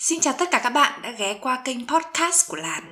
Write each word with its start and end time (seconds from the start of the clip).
Xin 0.00 0.20
chào 0.20 0.34
tất 0.38 0.48
cả 0.50 0.60
các 0.64 0.70
bạn 0.70 1.02
đã 1.02 1.10
ghé 1.10 1.38
qua 1.40 1.62
kênh 1.64 1.86
podcast 1.86 2.50
của 2.50 2.56
Làn. 2.56 2.82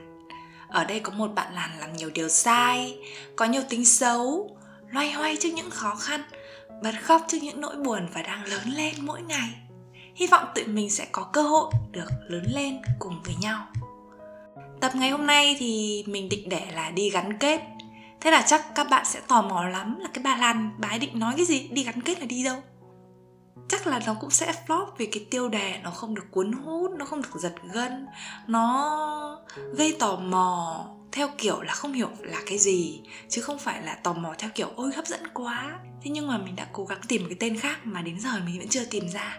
Ở 0.69 0.85
đây 0.85 1.01
có 1.01 1.13
một 1.13 1.35
bạn 1.35 1.55
Làn 1.55 1.71
làm 1.79 1.97
nhiều 1.97 2.11
điều 2.11 2.29
sai, 2.29 2.99
có 3.37 3.45
nhiều 3.45 3.63
tính 3.69 3.85
xấu, 3.85 4.51
loay 4.91 5.13
hoay 5.13 5.37
trước 5.41 5.49
những 5.55 5.71
khó 5.71 5.95
khăn, 5.95 6.23
bật 6.83 6.93
khóc 7.03 7.23
trước 7.29 7.39
những 7.43 7.61
nỗi 7.61 7.77
buồn 7.77 8.09
và 8.15 8.23
đang 8.23 8.45
lớn 8.45 8.61
lên 8.77 8.95
mỗi 9.01 9.23
ngày. 9.23 9.49
Hy 10.15 10.27
vọng 10.27 10.45
tụi 10.55 10.65
mình 10.65 10.91
sẽ 10.91 11.07
có 11.13 11.23
cơ 11.33 11.43
hội 11.43 11.73
được 11.91 12.09
lớn 12.29 12.45
lên 12.55 12.79
cùng 12.99 13.23
với 13.25 13.35
nhau. 13.41 13.67
Tập 14.81 14.93
ngày 14.95 15.11
hôm 15.11 15.27
nay 15.27 15.57
thì 15.59 16.05
mình 16.07 16.29
định 16.29 16.49
để 16.49 16.67
là 16.75 16.91
đi 16.91 17.11
gắn 17.11 17.39
kết. 17.39 17.61
Thế 18.21 18.31
là 18.31 18.43
chắc 18.47 18.75
các 18.75 18.87
bạn 18.91 19.05
sẽ 19.05 19.21
tò 19.29 19.43
mò 19.43 19.65
lắm 19.65 19.99
là 20.01 20.09
cái 20.15 20.25
bà 20.25 20.37
Lan 20.37 20.71
bà 20.79 20.89
ấy 20.89 20.99
định 20.99 21.19
nói 21.19 21.35
cái 21.37 21.47
gì, 21.47 21.69
đi 21.69 21.85
gắn 21.85 22.01
kết 22.01 22.21
là 22.21 22.27
đi 22.27 22.45
đâu 22.45 22.63
chắc 23.69 23.87
là 23.87 24.01
nó 24.07 24.15
cũng 24.21 24.31
sẽ 24.31 24.53
flop 24.67 24.87
vì 24.99 25.07
cái 25.07 25.27
tiêu 25.31 25.49
đề 25.49 25.81
nó 25.83 25.91
không 25.91 26.15
được 26.15 26.27
cuốn 26.31 26.53
hút, 26.53 26.91
nó 26.99 27.05
không 27.05 27.23
được 27.23 27.41
giật 27.41 27.55
gân. 27.73 28.07
Nó 28.47 29.41
gây 29.75 29.97
tò 29.99 30.17
mò 30.17 30.85
theo 31.13 31.29
kiểu 31.39 31.61
là 31.61 31.73
không 31.73 31.93
hiểu 31.93 32.09
là 32.21 32.39
cái 32.47 32.59
gì, 32.59 33.03
chứ 33.29 33.43
không 33.43 33.59
phải 33.59 33.83
là 33.83 33.95
tò 33.95 34.13
mò 34.13 34.35
theo 34.39 34.51
kiểu, 34.55 34.69
ôi, 34.77 34.93
hấp 34.97 35.07
dẫn 35.07 35.21
quá. 35.35 35.79
Thế 36.03 36.11
nhưng 36.11 36.27
mà 36.27 36.39
mình 36.39 36.57
đã 36.57 36.67
cố 36.73 36.85
gắng 36.85 37.01
tìm 37.09 37.23
cái 37.29 37.37
tên 37.41 37.59
khác 37.59 37.79
mà 37.85 38.03
đến 38.03 38.21
giờ 38.21 38.31
mình 38.47 38.59
vẫn 38.59 38.69
chưa 38.69 38.85
tìm 38.85 39.09
ra. 39.09 39.37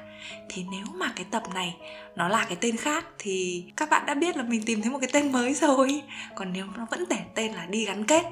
Thì 0.50 0.66
nếu 0.72 0.86
mà 0.94 1.14
cái 1.16 1.26
tập 1.31 1.44
này 1.54 1.78
nó 2.16 2.28
là 2.28 2.45
cái 2.45 2.58
tên 2.62 2.78
khác 2.78 3.06
thì 3.20 3.66
các 3.78 3.90
bạn 3.90 4.06
đã 4.06 4.14
biết 4.14 4.38
là 4.38 4.44
mình 4.44 4.64
tìm 4.66 4.81
thấy 4.81 4.92
một 4.92 5.00
cái 5.02 5.09
tên 5.14 5.31
mới 5.31 5.54
rồi. 5.54 6.04
Còn 6.36 6.54
nếu 6.54 6.66
nó 6.78 6.88
vẫn 6.92 7.04
để 7.09 7.20
tên 7.36 7.54
là 7.54 7.66
đi 7.66 7.86
gắn 7.86 8.06
kết, 8.06 8.26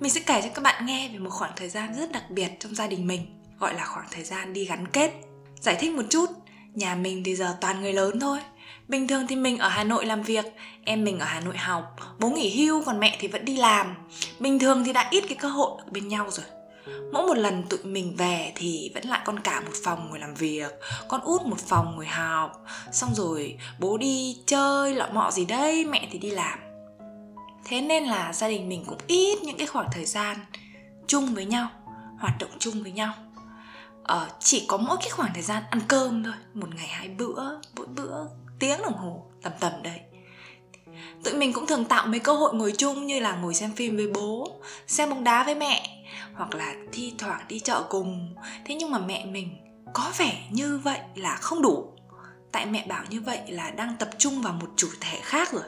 mình 0.00 0.10
sẽ 0.10 0.20
kể 0.26 0.42
cho 0.42 0.48
các 0.54 0.62
bạn 0.62 0.86
nghe 0.86 1.08
về 1.08 1.18
một 1.18 1.30
khoảng 1.30 1.52
thời 1.56 1.68
gian 1.68 1.94
rất 1.94 2.12
đặc 2.12 2.30
biệt 2.30 2.50
trong 2.60 2.74
gia 2.74 2.86
đình 2.86 3.06
mình 3.06 3.35
gọi 3.58 3.74
là 3.74 3.84
khoảng 3.84 4.06
thời 4.10 4.24
gian 4.24 4.52
đi 4.52 4.64
gắn 4.64 4.88
kết, 4.88 5.12
giải 5.60 5.76
thích 5.80 5.94
một 5.94 6.02
chút. 6.10 6.26
Nhà 6.74 6.94
mình 6.94 7.24
thì 7.24 7.36
giờ 7.36 7.56
toàn 7.60 7.80
người 7.80 7.92
lớn 7.92 8.20
thôi. 8.20 8.38
Bình 8.88 9.08
thường 9.08 9.26
thì 9.26 9.36
mình 9.36 9.58
ở 9.58 9.68
hà 9.68 9.84
nội 9.84 10.06
làm 10.06 10.22
việc, 10.22 10.44
em 10.84 11.04
mình 11.04 11.18
ở 11.18 11.26
hà 11.26 11.40
nội 11.40 11.56
học. 11.56 11.96
Bố 12.18 12.30
nghỉ 12.30 12.56
hưu 12.56 12.82
còn 12.82 13.00
mẹ 13.00 13.16
thì 13.20 13.28
vẫn 13.28 13.44
đi 13.44 13.56
làm. 13.56 13.94
Bình 14.38 14.58
thường 14.58 14.84
thì 14.84 14.92
đã 14.92 15.08
ít 15.10 15.24
cái 15.28 15.38
cơ 15.40 15.48
hội 15.48 15.70
ở 15.78 15.90
bên 15.90 16.08
nhau 16.08 16.26
rồi. 16.30 16.46
Mỗi 17.12 17.26
một 17.26 17.36
lần 17.36 17.62
tụi 17.62 17.84
mình 17.84 18.16
về 18.16 18.52
thì 18.54 18.90
vẫn 18.94 19.04
lại 19.04 19.20
con 19.24 19.40
cả 19.40 19.60
một 19.60 19.72
phòng 19.84 20.08
ngồi 20.08 20.18
làm 20.18 20.34
việc, 20.34 20.72
con 21.08 21.20
út 21.20 21.42
một 21.42 21.58
phòng 21.58 21.96
ngồi 21.96 22.06
học. 22.06 22.64
Xong 22.92 23.14
rồi 23.14 23.58
bố 23.78 23.98
đi 23.98 24.36
chơi, 24.46 24.94
lọ 24.94 25.06
mọ 25.12 25.30
gì 25.30 25.44
đây 25.44 25.84
mẹ 25.84 26.08
thì 26.12 26.18
đi 26.18 26.30
làm. 26.30 26.58
Thế 27.64 27.80
nên 27.80 28.04
là 28.04 28.32
gia 28.32 28.48
đình 28.48 28.68
mình 28.68 28.84
cũng 28.86 28.98
ít 29.06 29.38
những 29.42 29.58
cái 29.58 29.66
khoảng 29.66 29.88
thời 29.92 30.04
gian 30.04 30.36
chung 31.06 31.34
với 31.34 31.44
nhau, 31.44 31.68
hoạt 32.18 32.38
động 32.38 32.50
chung 32.58 32.82
với 32.82 32.92
nhau 32.92 33.14
uh, 34.12 34.32
chỉ 34.40 34.64
có 34.68 34.76
mỗi 34.76 34.96
cái 35.00 35.10
khoảng 35.10 35.30
thời 35.34 35.42
gian 35.42 35.62
ăn 35.70 35.80
cơm 35.88 36.24
thôi 36.24 36.34
một 36.54 36.68
ngày 36.76 36.86
hai 36.86 37.08
bữa 37.08 37.42
mỗi 37.76 37.86
bữa 37.86 38.26
tiếng 38.58 38.82
đồng 38.82 38.96
hồ 38.96 39.26
tầm 39.42 39.52
tầm 39.60 39.72
đấy. 39.82 40.00
Tụi 41.24 41.34
mình 41.34 41.52
cũng 41.52 41.66
thường 41.66 41.84
tạo 41.84 42.06
mấy 42.06 42.20
cơ 42.20 42.32
hội 42.32 42.54
ngồi 42.54 42.72
chung 42.78 43.06
như 43.06 43.20
là 43.20 43.36
ngồi 43.36 43.54
xem 43.54 43.72
phim 43.72 43.96
với 43.96 44.10
bố 44.14 44.50
xem 44.86 45.10
bóng 45.10 45.24
đá 45.24 45.44
với 45.44 45.54
mẹ 45.54 46.04
hoặc 46.34 46.54
là 46.54 46.74
thi 46.92 47.14
thoảng 47.18 47.40
đi 47.48 47.60
chợ 47.60 47.84
cùng. 47.88 48.34
Thế 48.64 48.74
nhưng 48.74 48.90
mà 48.90 48.98
mẹ 48.98 49.26
mình 49.26 49.48
có 49.94 50.12
vẻ 50.18 50.42
như 50.50 50.78
vậy 50.78 50.98
là 51.14 51.36
không 51.36 51.62
đủ. 51.62 51.92
Tại 52.52 52.66
mẹ 52.66 52.86
bảo 52.88 53.04
như 53.10 53.20
vậy 53.20 53.40
là 53.48 53.70
đang 53.70 53.96
tập 53.98 54.10
trung 54.18 54.42
vào 54.42 54.52
một 54.52 54.68
chủ 54.76 54.88
thể 55.00 55.18
khác 55.22 55.52
rồi. 55.52 55.62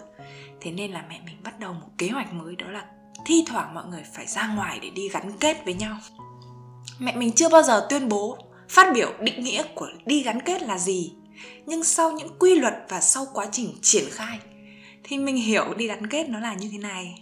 Thế 0.60 0.70
nên 0.70 0.92
là 0.92 1.04
mẹ 1.08 1.20
mình 1.26 1.36
bắt 1.44 1.58
đầu 1.58 1.72
một 1.72 1.88
kế 1.98 2.08
hoạch 2.08 2.32
mới 2.32 2.56
đó 2.56 2.66
là 2.70 2.84
thi 3.24 3.44
thoảng 3.46 3.74
mọi 3.74 3.86
người 3.86 4.02
phải 4.14 4.26
ra 4.26 4.54
ngoài 4.54 4.78
để 4.82 4.90
đi 4.90 5.08
gắn 5.08 5.32
kết 5.40 5.64
với 5.64 5.74
nhau 5.74 5.96
mẹ 6.98 7.16
mình 7.16 7.32
chưa 7.32 7.48
bao 7.48 7.62
giờ 7.62 7.86
tuyên 7.90 8.08
bố 8.08 8.38
phát 8.68 8.92
biểu 8.94 9.12
định 9.20 9.44
nghĩa 9.44 9.62
của 9.74 9.88
đi 10.06 10.22
gắn 10.22 10.42
kết 10.42 10.62
là 10.62 10.78
gì. 10.78 11.12
Nhưng 11.66 11.84
sau 11.84 12.12
những 12.12 12.28
quy 12.38 12.54
luật 12.54 12.74
và 12.88 13.00
sau 13.00 13.26
quá 13.32 13.46
trình 13.52 13.74
triển 13.82 14.04
khai, 14.10 14.38
thì 15.04 15.18
mình 15.18 15.36
hiểu 15.36 15.74
đi 15.76 15.86
gắn 15.86 16.06
kết 16.06 16.28
nó 16.28 16.40
là 16.40 16.54
như 16.54 16.68
thế 16.72 16.78
này. 16.78 17.14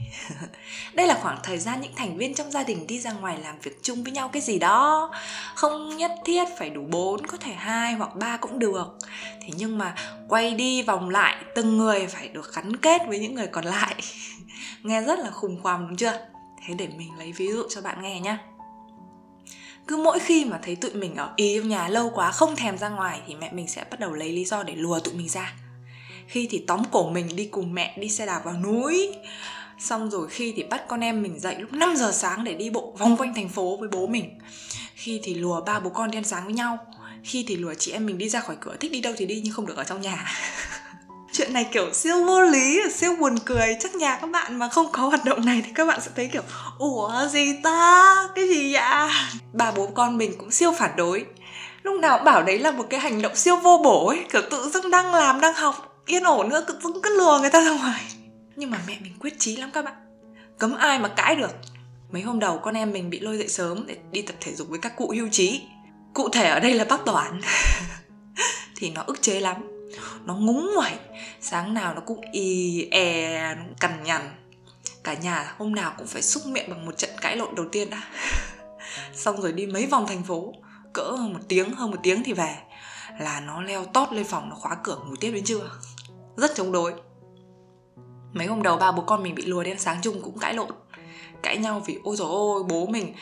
Đây 0.95 1.07
là 1.07 1.19
khoảng 1.23 1.39
thời 1.43 1.59
gian 1.59 1.81
những 1.81 1.93
thành 1.97 2.17
viên 2.17 2.35
trong 2.35 2.51
gia 2.51 2.63
đình 2.63 2.87
đi 2.87 3.01
ra 3.01 3.13
ngoài 3.13 3.39
làm 3.43 3.59
việc 3.63 3.83
chung 3.83 4.05
với 4.05 4.13
nhau 4.13 4.29
cái 4.29 4.43
gì 4.43 4.59
đó. 4.59 5.11
Không 5.55 5.97
nhất 5.97 6.13
thiết 6.25 6.45
phải 6.59 6.71
đủ 6.71 6.83
bốn, 6.91 7.27
có 7.27 7.37
thể 7.37 7.53
hai 7.53 7.93
hoặc 7.93 8.17
ba 8.17 8.37
cũng 8.37 8.59
được. 8.59 8.97
Thế 9.41 9.49
nhưng 9.57 9.79
mà 9.79 9.95
quay 10.29 10.55
đi 10.55 10.83
vòng 10.83 11.11
lại, 11.11 11.45
từng 11.55 11.77
người 11.77 12.07
phải 12.07 12.29
được 12.29 12.55
gắn 12.55 12.77
kết 12.77 13.03
với 13.09 13.19
những 13.19 13.35
người 13.35 13.47
còn 13.47 13.65
lại. 13.65 13.95
Nghe 14.83 15.03
rất 15.03 15.19
là 15.19 15.31
khủng 15.31 15.63
khoằm 15.63 15.89
đúng 15.89 15.97
chưa? 15.97 16.27
Thế 16.67 16.75
để 16.75 16.89
mình 16.97 17.19
lấy 17.19 17.33
ví 17.33 17.49
dụ 17.49 17.63
cho 17.69 17.81
bạn 17.81 18.03
nghe 18.03 18.21
nhé 18.21 18.39
cứ 19.87 19.97
mỗi 19.97 20.19
khi 20.19 20.45
mà 20.45 20.61
thấy 20.63 20.77
tụi 20.77 20.91
mình 20.95 21.17
ở 21.17 21.33
ý 21.37 21.59
trong 21.59 21.69
nhà 21.69 21.89
lâu 21.89 22.11
quá, 22.15 22.33
không 22.33 22.57
thèm 22.57 22.79
ra 22.79 22.89
ngoài 22.89 23.21
thì 23.27 23.35
mẹ 23.35 23.53
mình 23.53 23.69
sẽ 23.69 23.85
bắt 23.91 24.01
đầu 24.01 24.13
lấy 24.13 24.33
lý 24.33 24.45
do 24.45 24.63
để 24.63 24.75
lùa 24.75 25.01
tụi 25.01 25.15
mình 25.15 25.29
ra. 25.29 25.55
Khi 26.27 26.49
thì 26.51 26.65
tóm 26.67 26.83
cổ 26.93 27.11
mình 27.11 27.37
đi 27.37 27.47
cùng 27.47 27.75
mẹ 27.75 27.97
đi 27.99 28.09
xe 28.09 28.27
đạp 28.27 28.41
vào 28.45 28.55
núi, 28.55 29.15
xong 29.79 30.11
rồi 30.11 30.29
khi 30.31 30.53
thì 30.57 30.63
bắt 30.63 30.83
con 30.89 31.01
em 31.01 31.23
mình 31.23 31.39
dậy 31.39 31.57
lúc 31.59 31.73
5 31.73 31.97
giờ 31.97 32.13
sáng 32.13 32.45
để 32.45 32.55
đi 32.55 32.71
bộ 32.71 32.95
vòng 32.99 33.17
quanh 33.17 33.35
thành 33.35 33.49
phố 33.49 33.77
với 33.77 33.89
bố 33.89 34.07
mình. 34.07 34.39
Khi 34.95 35.21
thì 35.23 35.35
lùa 35.35 35.61
ba 35.61 35.81
bố 35.81 35.91
con 35.91 36.11
đi 36.11 36.19
ăn 36.19 36.25
sáng 36.25 36.45
với 36.45 36.55
nhau, 36.55 36.79
khi 37.25 37.45
thì 37.49 37.57
lùa 37.57 37.75
chị 37.75 37.93
em 37.93 38.07
mình 38.07 38.19
đi 38.19 38.29
ra 38.29 38.41
khỏi 38.41 38.57
cửa, 38.61 38.77
thích 38.81 38.93
đi 38.93 39.01
đâu 39.01 39.13
thì 39.17 39.27
đi 39.27 39.41
nhưng 39.45 39.53
không 39.53 39.67
được 39.67 39.77
ở 39.77 39.85
trong 39.85 40.01
nhà. 40.01 40.25
chuyện 41.37 41.53
này 41.53 41.69
kiểu 41.73 41.93
siêu 41.93 42.25
vô 42.25 42.41
lý, 42.41 42.81
siêu 42.95 43.17
buồn 43.17 43.39
cười. 43.45 43.77
Chắc 43.81 43.95
nhà 43.95 44.19
các 44.21 44.31
bạn 44.31 44.59
mà 44.59 44.69
không 44.69 44.87
có 44.93 45.03
hoạt 45.03 45.25
động 45.25 45.45
này 45.45 45.63
thì 45.67 45.73
các 45.75 45.85
bạn 45.85 46.01
sẽ 46.01 46.11
thấy 46.17 46.29
kiểu, 46.33 46.43
ủa, 46.79 47.27
gì 47.29 47.61
ta? 47.63 48.15
Cái 48.35 48.49
gì 48.49 48.73
vậy? 48.73 49.11
Bà 49.53 49.73
bố 49.77 49.87
con 49.87 50.19
mình 50.19 50.33
cũng 50.39 50.51
siêu 50.51 50.73
phản 50.73 50.91
đối. 50.97 51.25
Lúc 51.83 52.01
nào 52.01 52.19
cũng 52.19 52.25
bảo 52.25 52.43
đấy 52.43 52.59
là 52.59 52.71
một 52.71 52.87
cái 52.91 53.01
hành 53.01 53.23
động 53.23 53.37
siêu 53.37 53.57
vô 53.57 53.81
bổ 53.85 54.09
ấy, 54.09 54.25
kiểu 54.33 54.43
tự 54.51 54.71
dưng 54.71 54.91
đang 54.91 55.15
làm, 55.15 55.41
đang 55.41 55.55
học, 55.55 56.03
yên 56.07 56.23
ổn 56.23 56.49
nữa, 56.49 56.65
tự 56.69 56.79
dưng 56.83 57.03
cứ 57.03 57.19
lừa 57.19 57.39
người 57.41 57.51
ta 57.51 57.61
ra 57.61 57.71
ngoài. 57.71 58.01
Nhưng 58.57 58.71
mà 58.71 58.79
mẹ 58.87 58.97
mình 59.03 59.13
quyết 59.21 59.35
chí 59.39 59.57
lắm 59.57 59.71
các 59.75 59.85
bạn. 59.85 59.95
Cấm 60.59 60.77
ai 60.77 60.99
mà 60.99 61.09
cãi 61.09 61.37
được. 61.37 61.51
Mấy 62.13 62.23
hôm 62.23 62.39
đầu 62.39 62.59
con 62.59 62.75
em 62.75 62.93
mình 62.93 63.11
bị 63.11 63.21
lôi 63.21 63.39
dậy 63.39 63.49
sớm 63.49 63.85
để 63.87 63.97
đi 64.13 64.23
tập 64.23 64.37
thể 64.41 64.55
dục 64.55 64.69
với 64.69 64.79
các 64.79 64.97
cụ 64.97 65.13
hưu 65.17 65.29
trí. 65.31 65.63
Cụ 66.15 66.29
thể 66.29 66.49
ở 66.49 66.61
đây 66.61 66.75
là 66.75 66.85
bác 66.85 67.05
toán 67.05 67.41
thì 68.77 68.91
nó 68.91 69.03
ức 69.07 69.23
chế 69.23 69.41
lắm 69.41 69.76
nó 70.25 70.35
ngúng 70.35 70.71
ngoẩy, 70.75 70.93
sáng 71.41 71.75
nào 71.75 71.95
nó 71.95 72.01
cũng 72.01 72.21
y 72.33 72.83
e 72.91 73.55
nó 73.55 73.63
cũng 73.65 73.75
cằn 73.81 74.03
nhằn. 74.03 74.23
Cả 75.05 75.15
nhà 75.15 75.55
hôm 75.59 75.75
nào 75.75 75.93
cũng 75.99 76.07
phải 76.07 76.23
xúc 76.23 76.47
miệng 76.47 76.71
bằng 76.71 76.87
một 76.87 76.99
trận 76.99 77.11
cãi 77.21 77.37
lộn 77.37 77.55
đầu 77.55 77.67
tiên 77.73 77.91
đã. 77.91 78.03
Xong 79.15 79.41
rồi 79.43 79.53
đi 79.53 79.67
mấy 79.67 79.87
vòng 79.87 80.07
thành 80.07 80.23
phố, 80.23 80.53
cỡ 80.93 81.03
hơn 81.03 81.33
một 81.33 81.41
tiếng, 81.49 81.71
hơn 81.71 81.91
một 81.91 81.99
tiếng 82.03 82.25
thì 82.25 82.33
về. 82.33 82.57
Là 83.21 83.41
nó 83.41 83.63
leo 83.63 83.85
tót 83.85 84.13
lên 84.13 84.25
phòng, 84.25 84.49
nó 84.49 84.57
khóa 84.57 84.77
cửa 84.85 84.99
ngủ 85.07 85.15
tiếp 85.21 85.31
đến 85.31 85.45
trưa. 85.45 85.71
Rất 86.37 86.51
chống 86.55 86.73
đối. 86.73 86.95
Mấy 88.33 88.47
hôm 88.47 88.63
đầu 88.63 88.77
ba 88.77 88.93
bố 88.93 89.03
con 89.03 89.23
mình 89.23 89.35
bị 89.35 89.43
lùa 89.47 89.63
đến 89.63 89.79
sáng 89.79 89.99
chung 90.03 90.23
cũng 90.23 90.39
cãi 90.39 90.55
lộn. 90.55 90.71
Cãi 91.43 91.57
nhau 91.57 91.83
vì 91.87 91.99
ôi 92.05 92.17
rồi 92.17 92.29
ôi, 92.31 92.63
bố 92.69 92.87
mình 92.87 93.15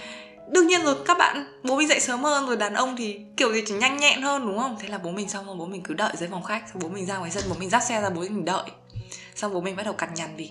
đương 0.48 0.66
nhiên 0.66 0.82
rồi, 0.82 0.94
các 1.06 1.18
bạn, 1.18 1.60
bố 1.62 1.76
mình 1.76 1.88
dậy 1.88 2.00
sớm 2.00 2.22
hơn 2.22 2.46
rồi, 2.46 2.56
đàn 2.56 2.74
ông 2.74 2.96
thì 2.96 3.20
kiểu 3.36 3.52
gì 3.52 3.62
chỉ 3.66 3.74
nhanh 3.74 3.96
nhẹn 3.96 4.22
hơn, 4.22 4.46
đúng 4.46 4.58
không? 4.58 4.76
Thế 4.80 4.88
là 4.88 4.98
bố 4.98 5.10
mình 5.10 5.28
xong 5.28 5.46
rồi, 5.46 5.56
bố 5.56 5.66
mình 5.66 5.82
cứ 5.82 5.94
đợi 5.94 6.12
dưới 6.16 6.28
phòng 6.28 6.42
khách, 6.42 6.64
xong 6.68 6.82
bố 6.82 6.88
mình 6.88 7.06
ra 7.06 7.18
ngoài 7.18 7.30
sân, 7.30 7.44
bố 7.48 7.54
mình 7.58 7.70
dắt 7.70 7.82
xe 7.84 8.00
ra, 8.02 8.10
bố 8.10 8.20
mình 8.20 8.44
đợi. 8.44 8.64
Xong 9.34 9.54
bố 9.54 9.60
mình 9.60 9.76
bắt 9.76 9.82
đầu 9.82 9.94
cằn 9.94 10.14
nhằn 10.14 10.36
vì 10.36 10.50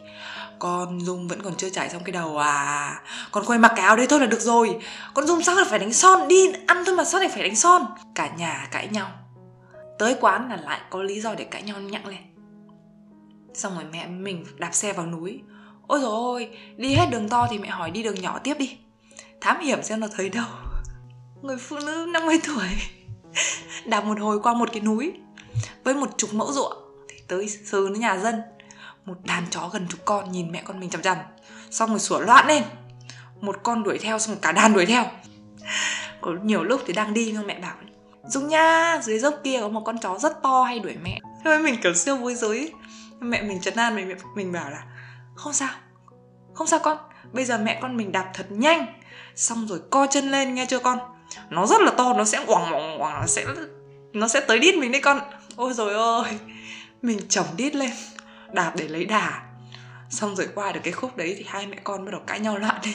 con 0.59 1.01
dung 1.01 1.27
vẫn 1.27 1.41
còn 1.43 1.55
chưa 1.55 1.69
chảy 1.69 1.89
xong 1.89 2.03
cái 2.03 2.11
đầu 2.11 2.37
à. 2.37 3.01
Con 3.31 3.45
quay 3.45 3.59
mặc 3.59 3.71
cái 3.75 3.85
áo 3.85 3.95
đấy 3.95 4.07
thôi 4.09 4.19
là 4.19 4.25
được 4.25 4.41
rồi. 4.41 4.79
Con 5.13 5.27
dung 5.27 5.43
sao 5.43 5.55
là 5.55 5.65
phải 5.69 5.79
đánh 5.79 5.93
son, 5.93 6.27
đi 6.27 6.53
ăn 6.67 6.83
thôi 6.85 6.95
mà 6.95 7.03
sao 7.03 7.19
lại 7.19 7.29
phải 7.29 7.43
đánh 7.43 7.55
son? 7.55 7.85
Cả 8.15 8.29
nhà 8.37 8.67
cãi 8.71 8.87
nhau. 8.91 9.11
Tới 9.99 10.15
quán 10.21 10.49
là 10.49 10.55
lại 10.55 10.79
có 10.89 11.03
lý 11.03 11.21
do 11.21 11.33
để 11.33 11.43
cãi 11.43 11.61
nhau 11.61 11.79
nhặng 11.79 12.07
lên. 12.07 12.19
Xong 13.53 13.75
rồi 13.75 13.83
mẹ 13.91 14.07
mình 14.07 14.45
đạp 14.57 14.73
xe 14.73 14.93
vào 14.93 15.05
núi. 15.05 15.41
Ôi 15.87 15.99
rồi 15.99 16.11
ôi, 16.11 16.57
đi 16.77 16.95
hết 16.95 17.05
đường 17.11 17.29
to 17.29 17.47
thì 17.51 17.57
mẹ 17.57 17.67
hỏi 17.67 17.91
đi 17.91 18.03
đường 18.03 18.21
nhỏ 18.21 18.39
tiếp 18.43 18.55
đi 18.59 18.77
thám 19.43 19.59
hiểm 19.59 19.83
xem 19.83 19.99
nó 19.99 20.07
thấy 20.15 20.29
đâu. 20.29 20.45
Người 21.41 21.57
phụ 21.57 21.79
nữ 21.79 22.05
50 22.09 22.39
tuổi, 22.47 22.67
đạp 23.85 24.01
một 24.01 24.19
hồi 24.19 24.39
qua 24.43 24.53
một 24.53 24.69
cái 24.71 24.81
núi 24.81 25.13
với 25.83 25.93
một 25.93 26.09
chục 26.17 26.33
mẫu 26.33 26.51
ruộng 26.51 26.73
thì 27.09 27.15
tới 27.27 27.49
sờ 27.49 27.89
đến 27.89 27.99
nhà 27.99 28.17
dân. 28.17 28.41
Một 29.05 29.13
đàn 29.23 29.43
chó 29.49 29.69
gần 29.73 29.87
chục 29.89 29.99
con 30.05 30.31
nhìn 30.31 30.51
mẹ 30.51 30.61
con 30.65 30.79
mình 30.79 30.89
chằm 30.89 31.01
chằm. 31.01 31.17
Xong 31.71 31.89
rồi 31.89 31.99
sủa 31.99 32.19
loạn 32.19 32.47
lên. 32.47 32.63
Một 33.41 33.55
con 33.63 33.83
đuổi 33.83 33.97
theo, 34.01 34.19
xong 34.19 34.35
cả 34.41 34.51
đàn 34.51 34.73
đuổi 34.73 34.85
theo. 34.85 35.05
Có 36.21 36.31
nhiều 36.43 36.63
lúc 36.63 36.81
thì 36.85 36.93
đang 36.93 37.13
đi 37.13 37.31
nhưng 37.33 37.47
mẹ 37.47 37.59
bảo, 37.59 37.75
dung 38.27 38.47
nha, 38.47 38.99
dưới 39.03 39.19
dốc 39.19 39.35
kia 39.43 39.61
có 39.61 39.69
một 39.69 39.81
con 39.85 39.97
chó 39.97 40.17
rất 40.17 40.41
to 40.43 40.63
hay 40.63 40.79
đuổi 40.79 40.95
mẹ. 41.03 41.19
Thôi 41.45 41.59
mình 41.59 41.75
kiểu 41.83 41.93
siêu 41.93 42.15
vui 42.15 42.35
dối 42.35 42.71
mẹ 43.19 43.41
mình 43.41 43.61
chấn 43.61 43.75
an, 43.75 43.95
mình 43.95 44.17
mình 44.35 44.51
bảo 44.51 44.69
là, 44.69 44.83
không 45.35 45.53
sao 45.53 45.69
không 46.53 46.67
sao 46.67 46.79
con. 46.79 46.97
Bây 47.31 47.45
giờ 47.45 47.57
mẹ 47.57 47.79
con 47.81 47.97
mình 47.97 48.11
đạp 48.11 48.31
thật 48.33 48.45
nhanh 48.49 48.85
xong 49.35 49.67
rồi 49.67 49.81
co 49.91 50.07
chân 50.07 50.31
lên 50.31 50.55
nghe 50.55 50.65
chưa 50.65 50.79
con? 50.79 50.99
Nó 51.49 51.65
rất 51.65 51.81
là 51.81 51.91
to, 51.91 52.13
nó 52.13 52.23
sẽ 52.23 52.45
quẳng 52.47 52.71
quẳng 52.71 52.99
quẳng, 52.99 53.21
nó 53.21 53.27
sẽ 53.27 53.45
nó 54.13 54.27
sẽ 54.27 54.39
tới 54.39 54.59
đít 54.59 54.75
mình 54.75 54.91
đấy 54.91 55.01
con. 55.01 55.19
Ôi 55.55 55.73
rồi 55.73 55.93
ôi 55.93 56.25
mình 57.01 57.19
chồng 57.29 57.45
đít 57.57 57.75
lên, 57.75 57.91
đạp 58.51 58.73
để 58.77 58.87
lấy 58.87 59.05
đà. 59.05 59.41
Xong 60.09 60.35
rồi 60.35 60.47
qua 60.55 60.71
được 60.71 60.79
cái 60.83 60.93
khúc 60.93 61.17
đấy 61.17 61.35
thì 61.37 61.45
hai 61.47 61.67
mẹ 61.67 61.77
con 61.83 62.05
bắt 62.05 62.11
đầu 62.11 62.21
cãi 62.27 62.39
nhau 62.39 62.57
loạn 62.57 62.81
lên. 62.85 62.93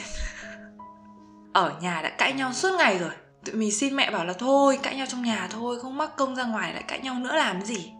Ở 1.53 1.73
nhà 1.81 2.01
đã 2.01 2.09
cãi 2.09 2.33
nhau 2.33 2.53
suốt 2.53 2.77
ngày 2.77 2.99
rồi. 2.99 3.11
Tụi 3.45 3.55
mình 3.55 3.71
xin 3.71 3.95
mẹ 3.95 4.11
bảo 4.11 4.25
là 4.25 4.33
thôi, 4.33 4.79
cãi 4.83 4.95
nhau 4.95 5.05
trong 5.09 5.23
nhà 5.23 5.47
thôi, 5.51 5.79
không 5.81 5.97
mắc 5.97 6.09
công 6.17 6.35
ra 6.35 6.43
ngoài 6.43 6.73
lại 6.73 6.83
cãi 6.87 6.99
nhau 6.99 7.15
nữa 7.15 7.35
làm 7.35 7.61
gì? 7.61 7.91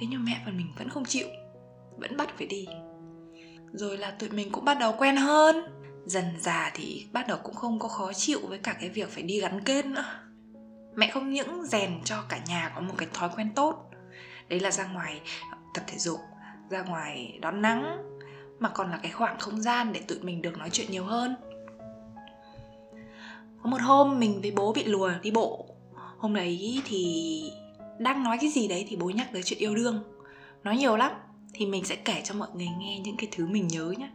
Thế 0.00 0.06
nhưng 0.10 0.24
mẹ 0.24 0.42
và 0.46 0.52
mình 0.52 0.66
vẫn 0.78 0.88
không 0.88 1.04
chịu, 1.04 1.26
vẫn 1.96 2.16
bắt 2.16 2.28
phải 2.38 2.46
đi. 2.46 2.66
Rồi 3.72 3.98
là 3.98 4.10
tụi 4.10 4.28
mình 4.28 4.52
cũng 4.52 4.64
bắt 4.64 4.78
đầu 4.78 4.94
quen 4.98 5.16
hơn 5.16 5.75
dần 6.06 6.24
già 6.40 6.70
thì 6.74 7.06
bắt 7.12 7.28
đầu 7.28 7.38
cũng 7.42 7.54
không 7.54 7.78
có 7.78 7.88
khó 7.88 8.12
chịu 8.12 8.40
với 8.48 8.58
cả 8.58 8.76
cái 8.80 8.88
việc 8.88 9.10
phải 9.10 9.22
đi 9.22 9.40
gắn 9.40 9.60
kết 9.64 9.86
nữa. 9.86 10.04
Mẹ 10.94 11.10
không 11.10 11.30
những 11.30 11.66
rèn 11.66 12.00
cho 12.04 12.22
cả 12.28 12.40
nhà 12.46 12.72
có 12.74 12.80
một 12.80 12.94
cái 12.98 13.08
thói 13.12 13.30
quen 13.36 13.52
tốt, 13.54 13.90
đấy 14.48 14.60
là 14.60 14.70
ra 14.70 14.86
ngoài 14.86 15.20
tập 15.74 15.84
thể 15.86 15.98
dục, 15.98 16.20
ra 16.70 16.82
ngoài 16.82 17.38
đón 17.42 17.62
nắng, 17.62 17.96
mà 18.58 18.68
còn 18.68 18.90
là 18.90 18.96
cái 19.02 19.12
khoảng 19.12 19.38
không 19.38 19.60
gian 19.60 19.92
để 19.92 20.00
tụi 20.00 20.18
mình 20.18 20.42
được 20.42 20.58
nói 20.58 20.70
chuyện 20.72 20.90
nhiều 20.90 21.04
hơn. 21.04 21.36
Có 23.62 23.70
một 23.70 23.80
hôm 23.80 24.20
mình 24.20 24.40
với 24.40 24.50
bố 24.50 24.72
bị 24.72 24.84
lùa 24.84 25.10
đi 25.22 25.30
bộ. 25.30 25.66
Hôm 26.18 26.34
đấy 26.34 26.82
thì 26.84 27.42
đang 27.98 28.24
nói 28.24 28.38
cái 28.40 28.50
gì 28.50 28.68
đấy 28.68 28.86
thì 28.88 28.96
bố 28.96 29.10
nhắc 29.10 29.28
tới 29.32 29.42
chuyện 29.42 29.58
yêu 29.58 29.74
đương. 29.74 30.04
Nói 30.64 30.76
nhiều 30.76 30.96
lắm, 30.96 31.12
thì 31.54 31.66
mình 31.66 31.84
sẽ 31.84 31.96
kể 31.96 32.20
cho 32.24 32.34
mọi 32.34 32.48
người 32.54 32.68
nghe 32.78 32.98
những 32.98 33.16
cái 33.16 33.28
thứ 33.32 33.46
mình 33.46 33.68
nhớ 33.68 33.94
nhé 33.98 34.08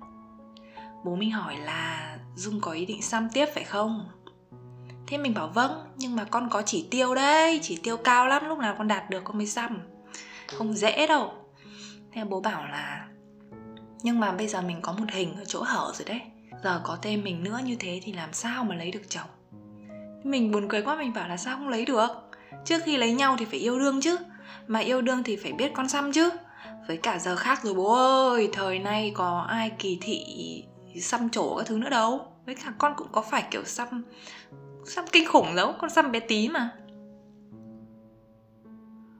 bố 1.03 1.15
mình 1.15 1.31
hỏi 1.31 1.57
là 1.57 2.17
dung 2.35 2.61
có 2.61 2.71
ý 2.71 2.85
định 2.85 3.01
xăm 3.01 3.29
tiếp 3.33 3.45
phải 3.55 3.63
không? 3.63 4.09
Thế 5.07 5.17
mình 5.17 5.33
bảo 5.33 5.47
vâng 5.47 5.71
nhưng 5.95 6.15
mà 6.15 6.23
con 6.23 6.49
có 6.49 6.61
chỉ 6.61 6.87
tiêu 6.91 7.15
đấy, 7.15 7.59
chỉ 7.63 7.79
tiêu 7.83 7.97
cao 7.97 8.27
lắm, 8.27 8.47
lúc 8.47 8.59
nào 8.59 8.75
con 8.77 8.87
đạt 8.87 9.09
được 9.09 9.23
con 9.23 9.37
mới 9.37 9.47
xăm. 9.47 9.79
Không 10.57 10.73
dễ 10.73 11.07
đâu. 11.07 11.33
Thế 12.13 12.23
bố 12.23 12.41
bảo 12.41 12.65
là, 12.65 13.07
nhưng 14.03 14.19
mà 14.19 14.31
bây 14.31 14.47
giờ 14.47 14.61
mình 14.61 14.81
có 14.81 14.91
một 14.91 15.05
hình 15.11 15.35
ở 15.37 15.45
chỗ 15.45 15.61
hở 15.61 15.91
rồi 15.95 16.05
đấy. 16.05 16.21
Giờ 16.63 16.81
có 16.83 16.95
tên 17.01 17.23
mình 17.23 17.43
nữa 17.43 17.59
như 17.65 17.75
thế 17.79 17.99
thì 18.03 18.13
làm 18.13 18.33
sao 18.33 18.63
mà 18.63 18.75
lấy 18.75 18.91
được 18.91 19.09
chồng? 19.09 19.27
Mình 20.23 20.51
buồn 20.51 20.67
cười 20.69 20.81
quá, 20.81 20.95
mình 20.95 21.13
bảo 21.13 21.27
là 21.27 21.37
sao 21.37 21.57
không 21.57 21.69
lấy 21.69 21.85
được? 21.85 22.09
Trước 22.65 22.81
khi 22.85 22.97
lấy 22.97 23.13
nhau 23.13 23.35
thì 23.39 23.45
phải 23.45 23.59
yêu 23.59 23.79
đương 23.79 24.01
chứ. 24.01 24.17
Mà 24.67 24.79
yêu 24.79 25.01
đương 25.01 25.23
thì 25.23 25.35
phải 25.35 25.53
biết 25.53 25.71
con 25.73 25.89
xăm 25.89 26.11
chứ. 26.11 26.29
Với 26.87 26.97
cả 26.97 27.19
giờ 27.19 27.35
khác 27.35 27.63
rồi, 27.63 27.73
bố 27.73 27.93
ơi, 28.29 28.49
thời 28.53 28.79
nay 28.79 29.11
có 29.15 29.45
ai 29.49 29.71
kỳ 29.79 29.97
thị 30.01 30.23
xăm 30.99 31.29
trổ 31.29 31.55
các 31.57 31.67
thứ 31.67 31.77
nữa 31.77 31.89
đâu. 31.89 32.25
Với 32.45 32.55
cả 32.55 32.73
con 32.77 32.93
cũng 32.97 33.07
có 33.11 33.21
phải 33.21 33.43
kiểu 33.51 33.63
xăm 33.63 34.03
xăm 34.85 35.05
kinh 35.11 35.27
khủng 35.27 35.55
đâu 35.55 35.73
con 35.79 35.89
xăm 35.89 36.11
bé 36.11 36.19
tí 36.19 36.49
mà. 36.49 36.69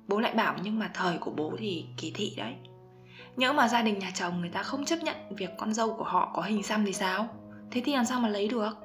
Bố 0.07 0.19
lại 0.19 0.33
bảo 0.33 0.55
nhưng 0.63 0.79
mà 0.79 0.91
thời 0.93 1.17
của 1.17 1.31
bố 1.31 1.53
thì 1.59 1.85
kỳ 1.97 2.11
thị 2.15 2.33
đấy. 2.37 2.55
Nhỡ 3.35 3.53
mà 3.53 3.67
gia 3.67 3.81
đình 3.81 3.99
nhà 3.99 4.11
chồng 4.15 4.39
người 4.39 4.49
ta 4.49 4.63
không 4.63 4.85
chấp 4.85 4.99
nhận 5.03 5.15
việc 5.37 5.49
con 5.57 5.73
dâu 5.73 5.93
của 5.93 6.03
họ 6.03 6.31
có 6.33 6.41
hình 6.41 6.63
xăm 6.63 6.85
thì 6.85 6.93
sao? 6.93 7.27
Thế 7.71 7.81
thì 7.85 7.93
làm 7.93 8.05
sao 8.05 8.19
mà 8.19 8.29
lấy 8.29 8.47
được? 8.47 8.77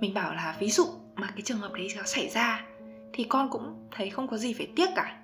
Mình 0.00 0.14
bảo 0.14 0.34
là 0.34 0.56
ví 0.58 0.70
dụ 0.70 0.84
mà 1.14 1.30
cái 1.30 1.42
trường 1.42 1.58
hợp 1.58 1.72
đấy 1.72 1.88
nó 1.96 2.02
xảy 2.02 2.28
ra 2.28 2.64
thì 3.12 3.24
con 3.24 3.50
cũng 3.50 3.88
thấy 3.90 4.10
không 4.10 4.28
có 4.28 4.36
gì 4.36 4.52
phải 4.52 4.68
tiếc 4.76 4.88
cả. 4.96 5.18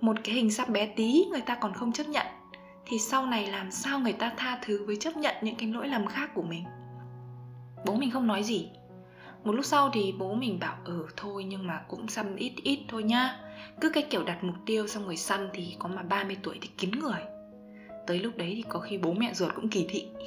Một 0.00 0.16
cái 0.24 0.34
hình 0.34 0.52
xăm 0.52 0.72
bé 0.72 0.86
tí 0.86 1.24
người 1.30 1.40
ta 1.40 1.54
còn 1.54 1.74
không 1.74 1.92
chấp 1.92 2.08
nhận 2.08 2.26
thì 2.86 2.98
sau 2.98 3.26
này 3.26 3.46
làm 3.46 3.70
sao 3.70 4.00
người 4.00 4.12
ta 4.12 4.32
tha 4.36 4.58
thứ 4.62 4.84
với 4.86 4.96
chấp 4.96 5.16
nhận 5.16 5.34
những 5.42 5.56
cái 5.56 5.68
lỗi 5.68 5.88
lầm 5.88 6.06
khác 6.06 6.30
của 6.34 6.42
mình? 6.42 6.64
Bố 7.86 7.94
mình 7.94 8.10
không 8.10 8.26
nói 8.26 8.42
gì. 8.42 8.70
Một 9.44 9.52
lúc 9.52 9.64
sau 9.64 9.90
thì 9.92 10.14
bố 10.18 10.34
mình 10.34 10.58
bảo 10.58 10.76
ừ 10.84 11.06
thôi 11.16 11.44
nhưng 11.44 11.66
mà 11.66 11.80
cũng 11.88 12.08
xăm 12.08 12.36
ít 12.36 12.52
ít 12.62 12.80
thôi 12.88 13.02
nhá. 13.02 13.36
Cứ 13.80 13.90
cái 13.90 14.06
kiểu 14.10 14.24
đặt 14.24 14.44
mục 14.44 14.56
tiêu 14.66 14.86
xong 14.86 15.04
rồi 15.04 15.16
xăm 15.16 15.48
thì 15.52 15.76
có 15.78 15.88
mà 15.88 16.02
30 16.02 16.36
tuổi 16.42 16.58
thì 16.62 16.68
kín 16.78 16.90
người. 16.90 17.20
Tới 18.06 18.18
lúc 18.18 18.36
đấy 18.36 18.52
thì 18.56 18.64
có 18.68 18.80
khi 18.80 18.98
bố 18.98 19.12
mẹ 19.12 19.34
ruột 19.34 19.54
cũng 19.54 19.68
kỳ 19.68 19.86
thị. 19.88 20.08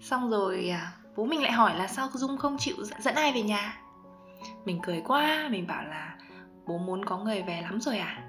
Xong 0.00 0.30
rồi 0.30 0.68
à, 0.68 0.92
bố 1.16 1.24
mình 1.24 1.42
lại 1.42 1.52
hỏi 1.52 1.78
là 1.78 1.86
sao 1.86 2.08
dung 2.14 2.38
không 2.38 2.56
chịu 2.58 2.76
dẫn 3.00 3.14
ai 3.14 3.32
về 3.32 3.42
nhà? 3.42 3.82
Mình 4.64 4.80
cười 4.82 5.02
quá, 5.06 5.48
mình 5.50 5.66
bảo 5.66 5.84
là, 5.84 6.16
bố 6.66 6.78
muốn 6.78 7.04
có 7.04 7.18
người 7.18 7.42
về 7.42 7.60
lắm 7.60 7.80
rồi 7.80 7.98
à? 7.98 8.25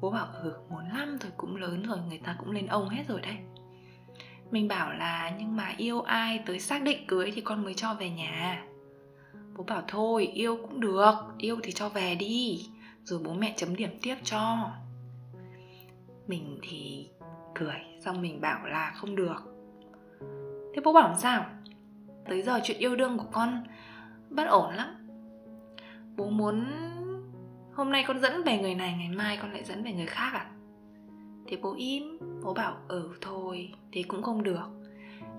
Bố 0.00 0.10
bảo 0.10 0.26
ừ 0.42 0.54
muốn 0.68 0.84
thôi 0.92 1.18
rồi 1.20 1.32
cũng 1.36 1.56
lớn 1.56 1.82
rồi, 1.82 1.98
người 2.08 2.20
ta 2.24 2.36
cũng 2.38 2.50
lên 2.50 2.66
ông 2.66 2.88
hết 2.88 3.04
rồi 3.08 3.20
đấy. 3.20 3.36
Mình 4.50 4.68
bảo 4.68 4.92
là, 4.92 5.32
nhưng 5.38 5.56
mà 5.56 5.74
yêu 5.76 6.00
ai 6.00 6.42
tới 6.46 6.60
xác 6.60 6.82
định 6.82 7.06
cưới 7.06 7.32
thì 7.34 7.40
con 7.40 7.64
mới 7.64 7.74
cho 7.74 7.94
về 7.94 8.10
nhà. 8.10 8.64
Bố 9.56 9.64
bảo, 9.64 9.82
thôi, 9.88 10.26
yêu 10.26 10.58
cũng 10.62 10.80
được, 10.80 11.14
yêu 11.38 11.58
thì 11.62 11.72
cho 11.72 11.88
về 11.88 12.14
đi, 12.14 12.68
rồi 13.04 13.20
bố 13.24 13.34
mẹ 13.34 13.54
chấm 13.56 13.76
điểm 13.76 13.90
tiếp 14.02 14.16
cho. 14.24 14.70
Mình 16.26 16.58
thì 16.62 17.08
cười, 17.54 17.76
xong 18.00 18.22
mình 18.22 18.40
bảo 18.40 18.66
là 18.66 18.92
không 18.96 19.16
được. 19.16 19.42
Thế 20.74 20.82
bố 20.84 20.92
bảo 20.92 21.14
sao? 21.18 21.46
Tới 22.28 22.42
giờ 22.42 22.60
chuyện 22.62 22.78
yêu 22.78 22.96
đương 22.96 23.18
của 23.18 23.28
con 23.32 23.64
bất 24.30 24.44
ổn 24.48 24.74
lắm. 24.74 25.08
Bố 26.16 26.30
muốn 26.30 26.66
hôm 27.80 27.92
nay 27.92 28.04
con 28.06 28.20
dẫn 28.20 28.44
về 28.44 28.58
người 28.58 28.74
này, 28.74 28.94
ngày 28.98 29.08
mai 29.08 29.38
con 29.42 29.52
lại 29.52 29.64
dẫn 29.64 29.84
về 29.84 29.92
người 29.92 30.06
khác 30.06 30.30
à? 30.32 30.50
Thì 31.46 31.56
bố 31.56 31.74
im, 31.74 32.18
bố 32.44 32.54
bảo 32.54 32.76
ừ 32.88 33.10
thôi. 33.20 33.72
Thì 33.92 34.02
cũng 34.02 34.22
không 34.22 34.42
được. 34.42 34.68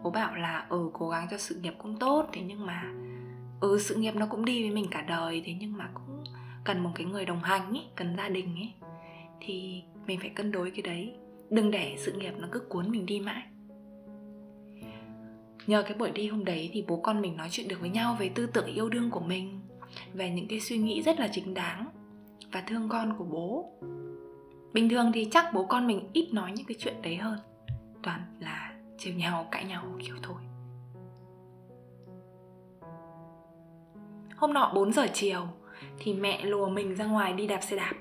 Bố 0.04 0.10
bảo 0.10 0.36
là 0.36 0.66
ừ 0.70 0.90
cố 0.94 1.10
gắng 1.10 1.28
cho 1.32 1.38
sự 1.38 1.56
nghiệp 1.56 1.74
cũng 1.78 2.00
tốt, 2.00 2.30
thế 2.34 2.42
nhưng 2.42 2.66
mà 2.66 2.94
ừ 3.62 3.80
sự 3.80 3.96
nghiệp 3.96 4.16
nó 4.16 4.26
cũng 4.26 4.46
đi 4.46 4.62
với 4.62 4.72
mình 4.72 4.86
cả 4.92 5.02
đời, 5.02 5.42
thế 5.46 5.56
nhưng 5.60 5.78
mà 5.78 5.90
cũng 5.94 6.24
cần 6.64 6.84
một 6.84 6.90
cái 6.96 7.06
người 7.06 7.26
đồng 7.26 7.40
hành 7.44 7.74
ý, 7.74 7.82
cần 7.96 8.16
gia 8.18 8.30
đình 8.30 8.56
ấy 8.56 8.74
thì 9.40 9.84
mình 10.08 10.20
phải 10.20 10.30
cân 10.30 10.52
đối 10.52 10.72
cái 10.72 10.82
đấy. 10.82 11.14
Đừng 11.50 11.72
để 11.72 11.96
sự 11.98 12.14
nghiệp 12.14 12.34
nó 12.38 12.48
cứ 12.52 12.60
cuốn 12.60 12.92
mình 12.92 13.06
đi 13.06 13.20
mãi. 13.20 13.44
Nhờ 15.68 15.84
cái 15.84 15.98
buổi 15.98 16.12
đi 16.12 16.28
hôm 16.28 16.46
đấy 16.46 16.70
thì 16.74 16.86
bố 16.88 16.98
con 16.98 17.22
mình 17.22 17.38
nói 17.38 17.48
chuyện 17.52 17.68
được 17.68 17.78
với 17.80 17.90
nhau 17.90 18.16
về 18.20 18.30
tư 18.30 18.46
tưởng 18.46 18.66
yêu 18.66 18.90
đương 18.90 19.10
của 19.10 19.20
mình, 19.20 19.60
về 20.14 20.30
những 20.30 20.48
cái 20.48 20.60
suy 20.60 20.78
nghĩ 20.78 21.02
rất 21.02 21.20
là 21.20 21.30
chính 21.32 21.54
đáng 21.54 21.86
và 22.52 22.64
thương 22.68 22.90
con 22.90 23.18
của 23.18 23.24
bố. 23.24 23.72
Bình 24.74 24.90
thường 24.90 25.12
thì 25.14 25.28
chắc 25.32 25.54
bố 25.54 25.66
con 25.66 25.88
mình 25.88 26.10
ít 26.14 26.30
nói 26.34 26.52
những 26.52 26.66
cái 26.66 26.76
chuyện 26.80 27.02
đấy 27.02 27.16
hơn. 27.16 27.40
Toàn 28.04 28.22
là 28.40 28.74
trêu 28.98 29.14
nhau, 29.14 29.48
cãi 29.52 29.66
nhau 29.66 29.84
kiểu 30.00 30.16
thôi. 30.22 30.42
Hôm 34.36 34.54
nọ 34.54 34.72
4 34.76 34.94
giờ 34.94 35.08
chiều 35.14 35.48
thì 36.00 36.14
mẹ 36.14 36.46
lùa 36.46 36.70
mình 36.70 36.96
ra 36.96 37.06
ngoài 37.06 37.34
đi 37.34 37.48
đạp 37.48 37.62
xe 37.62 37.76
đạp. 37.76 37.94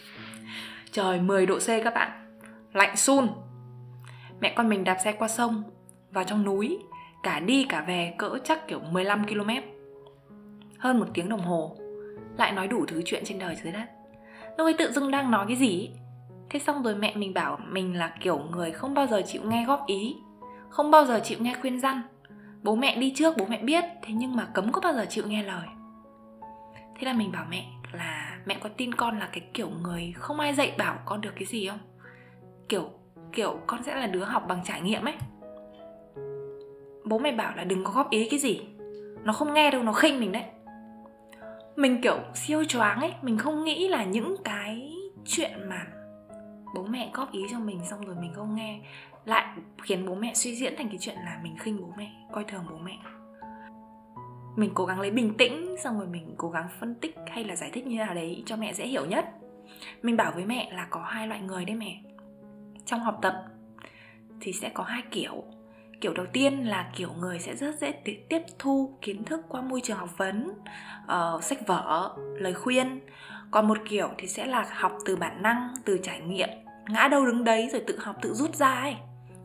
Trời 0.92 1.20
10 1.20 1.46
độ 1.46 1.58
C 1.58 1.66
các 1.66 1.94
bạn. 1.94 2.38
Lạnh 2.72 2.96
sun. 2.96 3.28
Mẹ 4.40 4.54
con 4.56 4.68
mình 4.68 4.84
đạp 4.84 4.96
xe 5.04 5.12
qua 5.12 5.28
sông, 5.28 5.62
vào 6.10 6.24
trong 6.24 6.44
núi, 6.44 6.78
cả 7.22 7.40
đi 7.40 7.66
cả 7.68 7.84
về 7.88 8.14
cỡ 8.18 8.38
chắc 8.44 8.68
kiểu 8.68 8.80
15 8.80 9.26
km 9.26 9.50
hơn 10.78 10.98
một 10.98 11.06
tiếng 11.14 11.28
đồng 11.28 11.40
hồ 11.40 11.76
lại 12.38 12.52
nói 12.52 12.68
đủ 12.68 12.84
thứ 12.88 13.02
chuyện 13.04 13.22
trên 13.26 13.38
đời 13.38 13.56
dưới 13.64 13.72
đất 13.72 13.86
lúc 14.58 14.66
ấy 14.66 14.74
tự 14.78 14.92
dưng 14.92 15.10
đang 15.10 15.30
nói 15.30 15.44
cái 15.48 15.56
gì 15.56 15.90
thế 16.50 16.58
xong 16.58 16.82
rồi 16.82 16.94
mẹ 16.94 17.12
mình 17.16 17.34
bảo 17.34 17.58
mình 17.68 17.96
là 17.96 18.12
kiểu 18.20 18.38
người 18.38 18.70
không 18.70 18.94
bao 18.94 19.06
giờ 19.06 19.22
chịu 19.26 19.42
nghe 19.44 19.64
góp 19.64 19.86
ý, 19.86 20.16
không 20.68 20.90
bao 20.90 21.04
giờ 21.04 21.20
chịu 21.24 21.38
nghe 21.40 21.54
khuyên 21.60 21.80
răn. 21.80 22.02
Bố 22.62 22.74
mẹ 22.74 22.96
đi 22.96 23.12
trước, 23.16 23.36
bố 23.38 23.44
mẹ 23.48 23.62
biết, 23.62 23.84
thế 24.02 24.14
nhưng 24.14 24.36
mà 24.36 24.44
cấm 24.54 24.72
có 24.72 24.80
bao 24.80 24.92
giờ 24.92 25.06
chịu 25.08 25.24
nghe 25.26 25.42
lời. 25.42 25.66
Thế 26.70 27.06
là 27.06 27.12
mình 27.12 27.32
bảo 27.32 27.46
mẹ 27.50 27.64
là, 27.92 28.38
mẹ 28.46 28.56
có 28.62 28.68
tin 28.76 28.94
con 28.94 29.18
là 29.18 29.28
cái 29.32 29.42
kiểu 29.54 29.68
người 29.68 30.14
không 30.16 30.40
ai 30.40 30.54
dạy 30.54 30.74
bảo 30.78 30.98
con 31.04 31.20
được 31.20 31.32
cái 31.34 31.44
gì 31.44 31.68
không? 31.68 31.78
Kiểu 32.68 32.90
kiểu 33.32 33.60
con 33.66 33.82
sẽ 33.82 33.94
là 33.94 34.06
đứa 34.06 34.24
học 34.24 34.44
bằng 34.48 34.60
trải 34.64 34.80
nghiệm 34.80 35.04
ấy. 35.04 35.14
Bố 37.04 37.18
mẹ 37.18 37.32
bảo 37.32 37.56
là 37.56 37.64
đừng 37.64 37.84
có 37.84 37.92
góp 37.92 38.10
ý 38.10 38.28
cái 38.28 38.38
gì. 38.38 38.60
Nó 39.24 39.32
không 39.32 39.54
nghe 39.54 39.70
đâu, 39.70 39.82
nó 39.82 39.92
khinh 39.92 40.20
mình 40.20 40.32
đấy 40.32 40.44
mình, 41.76 42.00
kiểu, 42.00 42.18
siêu 42.34 42.64
choáng 42.64 43.00
ấy. 43.00 43.12
Mình 43.22 43.38
không 43.38 43.64
nghĩ 43.64 43.88
là 43.88 44.04
những 44.04 44.36
cái 44.44 44.92
chuyện 45.24 45.68
mà 45.68 45.86
bố 46.74 46.82
mẹ 46.82 47.10
góp 47.14 47.32
ý 47.32 47.42
cho 47.50 47.58
mình 47.58 47.80
xong 47.90 48.00
rồi 48.06 48.16
mình 48.20 48.32
không 48.34 48.54
nghe 48.54 48.80
lại 49.24 49.56
khiến 49.82 50.06
bố 50.06 50.14
mẹ 50.14 50.34
suy 50.34 50.56
diễn 50.56 50.74
thành 50.76 50.88
cái 50.88 50.98
chuyện 51.00 51.16
là 51.16 51.40
mình 51.42 51.56
khinh 51.58 51.80
bố 51.80 51.92
mẹ, 51.98 52.10
coi 52.32 52.44
thường 52.44 52.64
bố 52.70 52.76
mẹ. 52.78 52.98
Mình 54.56 54.70
cố 54.74 54.84
gắng 54.84 55.00
lấy 55.00 55.10
bình 55.10 55.34
tĩnh 55.38 55.76
xong 55.84 55.98
rồi 55.98 56.06
mình 56.08 56.34
cố 56.36 56.50
gắng 56.50 56.68
phân 56.80 56.94
tích 56.94 57.16
hay 57.26 57.44
là 57.44 57.56
giải 57.56 57.70
thích 57.72 57.86
như 57.86 57.96
nào 57.96 58.14
đấy 58.14 58.42
cho 58.46 58.56
mẹ 58.56 58.72
dễ 58.72 58.86
hiểu 58.86 59.06
nhất. 59.06 59.24
Mình 60.02 60.16
bảo 60.16 60.32
với 60.34 60.46
mẹ 60.46 60.70
là 60.72 60.86
có 60.90 61.02
hai 61.02 61.28
loại 61.28 61.40
người 61.40 61.64
đấy 61.64 61.76
mẹ. 61.76 62.00
Trong 62.84 63.00
học 63.00 63.18
tập 63.22 63.44
thì 64.40 64.52
sẽ 64.52 64.68
có 64.68 64.84
hai 64.84 65.02
kiểu 65.10 65.44
kiểu 66.00 66.12
đầu 66.14 66.26
tiên 66.32 66.66
là 66.66 66.90
kiểu 66.96 67.12
người 67.20 67.38
sẽ 67.38 67.56
rất 67.56 67.78
dễ 67.78 67.92
tiếp 68.28 68.42
thu 68.58 68.98
kiến 69.02 69.24
thức 69.24 69.40
qua 69.48 69.60
môi 69.60 69.80
trường 69.80 69.98
học 69.98 70.10
vấn 70.16 70.52
uh, 71.04 71.44
sách 71.44 71.66
vở 71.66 72.16
lời 72.38 72.54
khuyên. 72.54 73.00
Còn 73.50 73.68
một 73.68 73.78
kiểu 73.88 74.08
thì 74.18 74.26
sẽ 74.26 74.46
là 74.46 74.66
học 74.70 74.92
từ 75.04 75.16
bản 75.16 75.42
năng 75.42 75.74
từ 75.84 75.98
trải 76.02 76.20
nghiệm 76.20 76.48
ngã 76.88 77.08
đâu 77.08 77.26
đứng 77.26 77.44
đấy 77.44 77.68
rồi 77.72 77.82
tự 77.86 77.98
học 77.98 78.16
tự 78.22 78.34
rút 78.34 78.54
ra 78.54 78.70
ấy. 78.70 78.96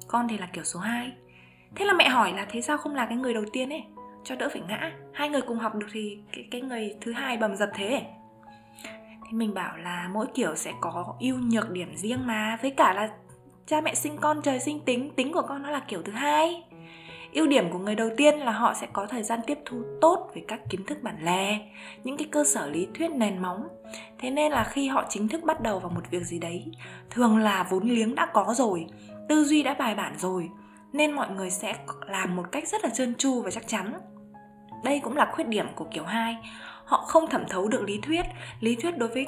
Con 0.07 0.27
thì 0.27 0.37
là 0.37 0.49
kiểu 0.53 0.63
số 0.63 0.79
2 0.79 1.11
thế 1.75 1.85
là 1.85 1.93
mẹ 1.93 2.09
hỏi 2.09 2.33
là 2.33 2.45
thế 2.49 2.61
sao 2.61 2.77
không 2.77 2.95
là 2.95 3.05
cái 3.05 3.17
người 3.17 3.33
đầu 3.33 3.43
tiên 3.53 3.69
ấy? 3.69 3.83
Cho 4.23 4.35
đỡ 4.35 4.49
phải 4.51 4.61
ngã. 4.67 4.91
Hai 5.13 5.29
người 5.29 5.41
cùng 5.41 5.57
học 5.57 5.75
được 5.75 5.87
thì 5.91 6.17
cái, 6.31 6.47
cái 6.51 6.61
người 6.61 6.95
thứ 7.01 7.11
hai 7.11 7.37
bầm 7.37 7.55
dập 7.55 7.69
thế. 7.73 8.01
Thì 9.25 9.31
mình 9.31 9.53
bảo 9.53 9.77
là 9.77 10.09
mỗi 10.13 10.27
kiểu 10.33 10.55
sẽ 10.55 10.73
có 10.81 11.15
ưu 11.19 11.37
nhược 11.37 11.71
điểm 11.71 11.95
riêng 11.95 12.27
mà. 12.27 12.57
Với 12.61 12.71
cả 12.71 12.93
là 12.93 13.09
cha 13.71 13.81
mẹ 13.81 13.95
sinh 13.95 14.17
con, 14.17 14.41
trời 14.41 14.59
sinh 14.59 14.79
tính 14.79 15.11
tính 15.15 15.33
của 15.33 15.41
con 15.41 15.63
nó 15.63 15.69
là 15.69 15.79
kiểu 15.79 16.01
thứ 16.01 16.11
hai. 16.11 16.63
Ưu 17.33 17.47
điểm 17.47 17.71
của 17.71 17.79
người 17.79 17.95
đầu 17.95 18.09
tiên 18.17 18.39
là 18.39 18.51
họ 18.51 18.73
sẽ 18.73 18.87
có 18.93 19.05
thời 19.05 19.23
gian 19.23 19.39
tiếp 19.47 19.57
thu 19.65 19.83
tốt 20.01 20.31
về 20.35 20.41
các 20.47 20.59
kiến 20.69 20.85
thức 20.85 20.97
bản 21.01 21.15
lề, 21.21 21.57
những 22.03 22.17
cái 22.17 22.27
cơ 22.31 22.43
sở 22.43 22.69
lý 22.69 22.87
thuyết 22.93 23.11
nền 23.11 23.41
móng. 23.41 23.67
Thế 24.19 24.29
nên 24.29 24.51
là 24.51 24.63
khi 24.63 24.87
họ 24.87 25.05
chính 25.09 25.27
thức 25.27 25.43
bắt 25.43 25.61
đầu 25.61 25.79
vào 25.79 25.89
một 25.89 26.01
việc 26.11 26.23
gì 26.23 26.39
đấy, 26.39 26.65
thường 27.09 27.37
là 27.37 27.67
vốn 27.69 27.89
liếng 27.89 28.15
đã 28.15 28.25
có 28.25 28.53
rồi, 28.57 28.85
tư 29.29 29.43
duy 29.43 29.63
đã 29.63 29.73
bài 29.73 29.95
bản 29.95 30.13
rồi, 30.17 30.49
nên 30.93 31.11
mọi 31.11 31.29
người 31.29 31.49
sẽ 31.49 31.75
làm 32.07 32.35
một 32.35 32.45
cách 32.51 32.67
rất 32.67 32.83
là 32.83 32.89
trơn 32.89 33.15
tru 33.15 33.41
và 33.41 33.51
chắc 33.51 33.67
chắn. 33.67 33.93
Đây 34.83 34.99
cũng 35.03 35.17
là 35.17 35.31
khuyết 35.33 35.47
điểm 35.47 35.67
của 35.75 35.85
kiểu 35.91 36.03
2 36.03 36.37
họ 36.85 36.97
không 36.97 37.29
thẩm 37.29 37.43
thấu 37.49 37.67
được 37.67 37.83
lý 37.83 37.99
thuyết. 38.01 38.25
Lý 38.59 38.75
thuyết 38.75 38.97
đối 38.97 39.09
với 39.09 39.27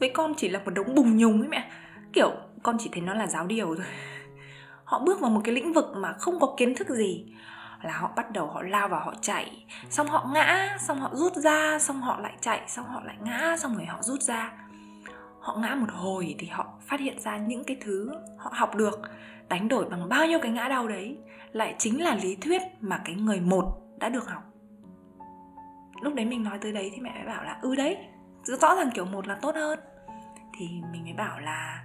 với 0.00 0.10
con 0.10 0.34
chỉ 0.36 0.48
là 0.48 0.60
một 0.64 0.70
đống 0.70 0.94
bùng 0.94 1.16
nhùng 1.16 1.40
ấy 1.40 1.48
mẹ 1.48 1.64
kiểu, 2.12 2.32
con 2.62 2.76
chỉ 2.78 2.90
thấy 2.92 3.00
nó 3.00 3.14
là 3.14 3.26
giáo 3.26 3.46
điều 3.46 3.66
thôi. 3.66 3.86
Họ 4.84 4.98
bước 4.98 5.20
vào 5.20 5.30
một 5.30 5.40
cái 5.44 5.54
lĩnh 5.54 5.72
vực 5.72 5.92
mà 5.96 6.12
không 6.12 6.40
có 6.40 6.54
kiến 6.56 6.74
thức 6.74 6.88
gì. 6.88 7.34
Là 7.82 7.92
họ 7.98 8.10
bắt 8.16 8.30
đầu 8.32 8.46
họ 8.46 8.62
lao 8.62 8.88
vào 8.88 9.00
họ 9.00 9.14
chạy. 9.20 9.66
Xong 9.90 10.06
họ 10.06 10.30
ngã, 10.34 10.76
xong 10.80 11.00
họ 11.00 11.10
rút 11.12 11.36
ra, 11.36 11.78
xong 11.78 12.00
họ 12.00 12.20
lại 12.20 12.32
chạy, 12.40 12.60
xong 12.66 12.86
họ 12.86 13.02
lại 13.04 13.16
ngã, 13.20 13.56
xong 13.58 13.76
rồi 13.76 13.86
họ 13.86 14.02
rút 14.02 14.22
ra. 14.22 14.52
Họ 15.40 15.58
ngã 15.62 15.74
một 15.74 15.86
hồi 15.90 16.34
thì 16.38 16.46
họ 16.46 16.66
phát 16.80 17.00
hiện 17.00 17.20
ra 17.20 17.36
những 17.36 17.64
cái 17.64 17.76
thứ 17.80 18.10
họ 18.38 18.50
học 18.54 18.74
được, 18.74 19.00
đánh 19.48 19.68
đổi 19.68 19.84
bằng 19.84 20.08
bao 20.08 20.26
nhiêu 20.26 20.38
cái 20.38 20.52
ngã 20.52 20.68
đau 20.68 20.88
đấy, 20.88 21.18
lại 21.52 21.74
chính 21.78 22.02
là 22.02 22.14
lý 22.14 22.36
thuyết 22.36 22.62
mà 22.80 23.00
cái 23.04 23.14
người 23.14 23.40
một 23.40 23.64
đã 23.98 24.08
được 24.08 24.28
học. 24.28 24.42
Lúc 26.02 26.14
đấy 26.14 26.26
mình 26.26 26.42
nói 26.42 26.58
tới 26.58 26.72
đấy 26.72 26.90
thì 26.94 27.00
mẹ 27.00 27.14
mới 27.14 27.26
bảo 27.26 27.44
là 27.44 27.58
ừ 27.62 27.74
đấy, 27.74 27.96
rõ 28.44 28.74
ràng 28.76 28.90
kiểu 28.94 29.04
một 29.04 29.28
là 29.28 29.34
tốt 29.34 29.54
hơn. 29.54 29.78
Thì 30.58 30.68
mình 30.92 31.04
mới 31.04 31.12
bảo 31.12 31.40
là 31.40 31.84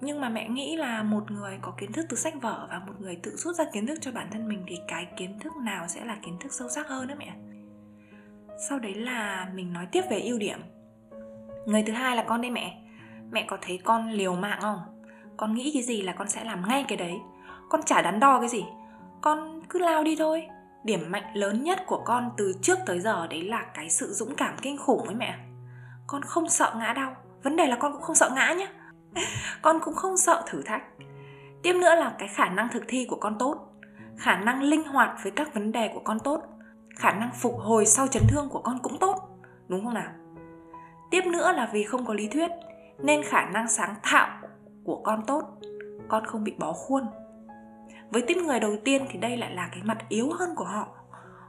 nhưng 0.00 0.20
mà 0.20 0.28
mẹ 0.28 0.48
nghĩ 0.48 0.76
là 0.76 1.02
một 1.02 1.30
người 1.30 1.58
có 1.62 1.72
kiến 1.78 1.92
thức 1.92 2.06
từ 2.08 2.16
sách 2.16 2.34
vở 2.42 2.66
và 2.70 2.78
một 2.86 2.92
người 2.98 3.16
tự 3.22 3.36
rút 3.36 3.56
ra 3.56 3.64
kiến 3.72 3.86
thức 3.86 3.98
cho 4.00 4.12
bản 4.12 4.28
thân 4.32 4.48
mình 4.48 4.64
thì 4.66 4.76
cái 4.88 5.06
kiến 5.16 5.38
thức 5.40 5.52
nào 5.56 5.88
sẽ 5.88 6.04
là 6.04 6.16
kiến 6.22 6.36
thức 6.40 6.52
sâu 6.52 6.68
sắc 6.68 6.88
hơn 6.88 7.08
đó 7.08 7.14
mẹ? 7.18 7.32
Sau 8.68 8.78
đấy 8.78 8.94
là 8.94 9.48
mình 9.54 9.72
nói 9.72 9.86
tiếp 9.92 10.02
về 10.10 10.20
ưu 10.20 10.38
điểm. 10.38 10.60
Người 11.66 11.82
thứ 11.82 11.92
hai 11.92 12.16
là 12.16 12.22
con 12.22 12.40
đây 12.40 12.50
mẹ. 12.50 12.82
Mẹ 13.30 13.44
có 13.48 13.58
thấy 13.62 13.78
con 13.84 14.10
liều 14.10 14.34
mạng 14.34 14.58
không? 14.60 14.78
Con 15.36 15.54
nghĩ 15.54 15.70
cái 15.74 15.82
gì 15.82 16.02
là 16.02 16.12
con 16.12 16.28
sẽ 16.28 16.44
làm 16.44 16.68
ngay 16.68 16.84
cái 16.88 16.98
đấy? 16.98 17.14
Con 17.68 17.82
chả 17.82 18.02
đắn 18.02 18.20
đo 18.20 18.40
cái 18.40 18.48
gì. 18.48 18.64
Con 19.20 19.60
cứ 19.68 19.78
lao 19.78 20.04
đi 20.04 20.16
thôi. 20.16 20.46
Điểm 20.84 21.10
mạnh 21.10 21.34
lớn 21.34 21.64
nhất 21.64 21.78
của 21.86 22.02
con 22.04 22.30
từ 22.36 22.52
trước 22.62 22.78
tới 22.86 23.00
giờ 23.00 23.26
đấy 23.26 23.42
là 23.42 23.66
cái 23.74 23.90
sự 23.90 24.12
dũng 24.12 24.34
cảm 24.34 24.54
kinh 24.62 24.78
khủng 24.78 25.06
ấy 25.06 25.14
mẹ. 25.14 25.38
Con 26.06 26.22
không 26.22 26.48
sợ 26.48 26.74
ngã 26.78 26.92
đau. 26.92 27.16
Vấn 27.42 27.56
đề 27.56 27.66
là 27.66 27.76
con 27.76 27.92
cũng 27.92 28.02
không 28.02 28.16
sợ 28.16 28.30
ngã 28.34 28.52
nhá. 28.52 28.66
con 29.62 29.80
cũng 29.80 29.94
không 29.94 30.16
sợ 30.16 30.42
thử 30.46 30.62
thách. 30.62 30.82
Tiếp 31.62 31.72
nữa 31.72 31.94
là 31.94 32.14
cái 32.18 32.28
khả 32.28 32.48
năng 32.48 32.68
thực 32.72 32.82
thi 32.88 33.06
của 33.10 33.16
con 33.16 33.36
tốt, 33.38 33.68
khả 34.16 34.36
năng 34.36 34.62
linh 34.62 34.84
hoạt 34.84 35.18
với 35.22 35.32
các 35.32 35.54
vấn 35.54 35.72
đề 35.72 35.90
của 35.94 36.00
con 36.04 36.18
tốt, 36.20 36.42
khả 36.96 37.12
năng 37.12 37.30
phục 37.34 37.54
hồi 37.58 37.86
sau 37.86 38.06
chấn 38.06 38.22
thương 38.28 38.48
của 38.48 38.60
con 38.60 38.78
cũng 38.82 38.98
tốt, 38.98 39.14
đúng 39.68 39.84
không 39.84 39.94
nào? 39.94 40.10
Tiếp 41.10 41.22
nữa 41.26 41.52
là 41.52 41.68
vì 41.72 41.84
không 41.84 42.06
có 42.06 42.14
lý 42.14 42.28
thuyết, 42.28 42.50
nên 42.98 43.22
khả 43.22 43.44
năng 43.44 43.68
sáng 43.68 43.94
tạo 44.12 44.28
của 44.84 45.00
con 45.04 45.22
tốt, 45.26 45.42
con 46.08 46.24
không 46.26 46.44
bị 46.44 46.54
bó 46.58 46.72
khuôn. 46.72 47.06
Với 48.10 48.22
tiếp 48.22 48.36
người 48.36 48.60
đầu 48.60 48.76
tiên 48.84 49.06
thì 49.10 49.18
đây 49.18 49.36
lại 49.36 49.54
là 49.54 49.68
cái 49.72 49.82
mặt 49.82 49.98
yếu 50.08 50.30
hơn 50.38 50.50
của 50.56 50.64
họ. 50.64 50.88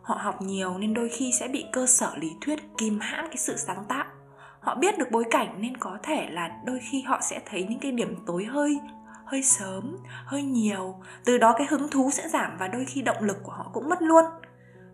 Họ 0.04 0.16
học 0.16 0.42
nhiều 0.42 0.78
nên 0.78 0.94
đôi 0.94 1.10
khi 1.10 1.32
sẽ 1.40 1.48
bị 1.48 1.66
cơ 1.72 1.86
sở 1.86 2.12
lý 2.16 2.32
thuyết 2.42 2.60
kìm 2.78 3.00
hãm 3.02 3.26
cái 3.28 3.38
sự 3.38 3.58
sáng 3.58 3.86
tạo 3.88 4.06
họ 4.60 4.76
biết 4.76 4.98
được 4.98 5.12
bối 5.12 5.24
cảnh 5.32 5.56
nên 5.62 5.78
có 5.78 5.98
thể 6.04 6.30
là 6.30 6.52
đôi 6.66 6.80
khi 6.92 7.02
họ 7.02 7.20
sẽ 7.22 7.40
thấy 7.46 7.68
những 7.70 7.80
cái 7.80 7.92
điểm 7.92 8.16
tối 8.26 8.46
hơi 8.46 8.80
hơi 9.30 9.44
sớm, 9.44 9.98
hơi 10.26 10.44
nhiều. 10.44 10.96
Từ 11.26 11.38
đó 11.38 11.54
cái 11.58 11.68
hứng 11.70 11.88
thú 11.92 12.10
sẽ 12.12 12.30
giảm 12.30 12.58
và 12.60 12.68
đôi 12.68 12.86
khi 12.86 13.02
động 13.02 13.24
lực 13.24 13.38
của 13.44 13.52
họ 13.52 13.70
cũng 13.74 13.90
mất 13.90 14.02
luôn. 14.02 14.26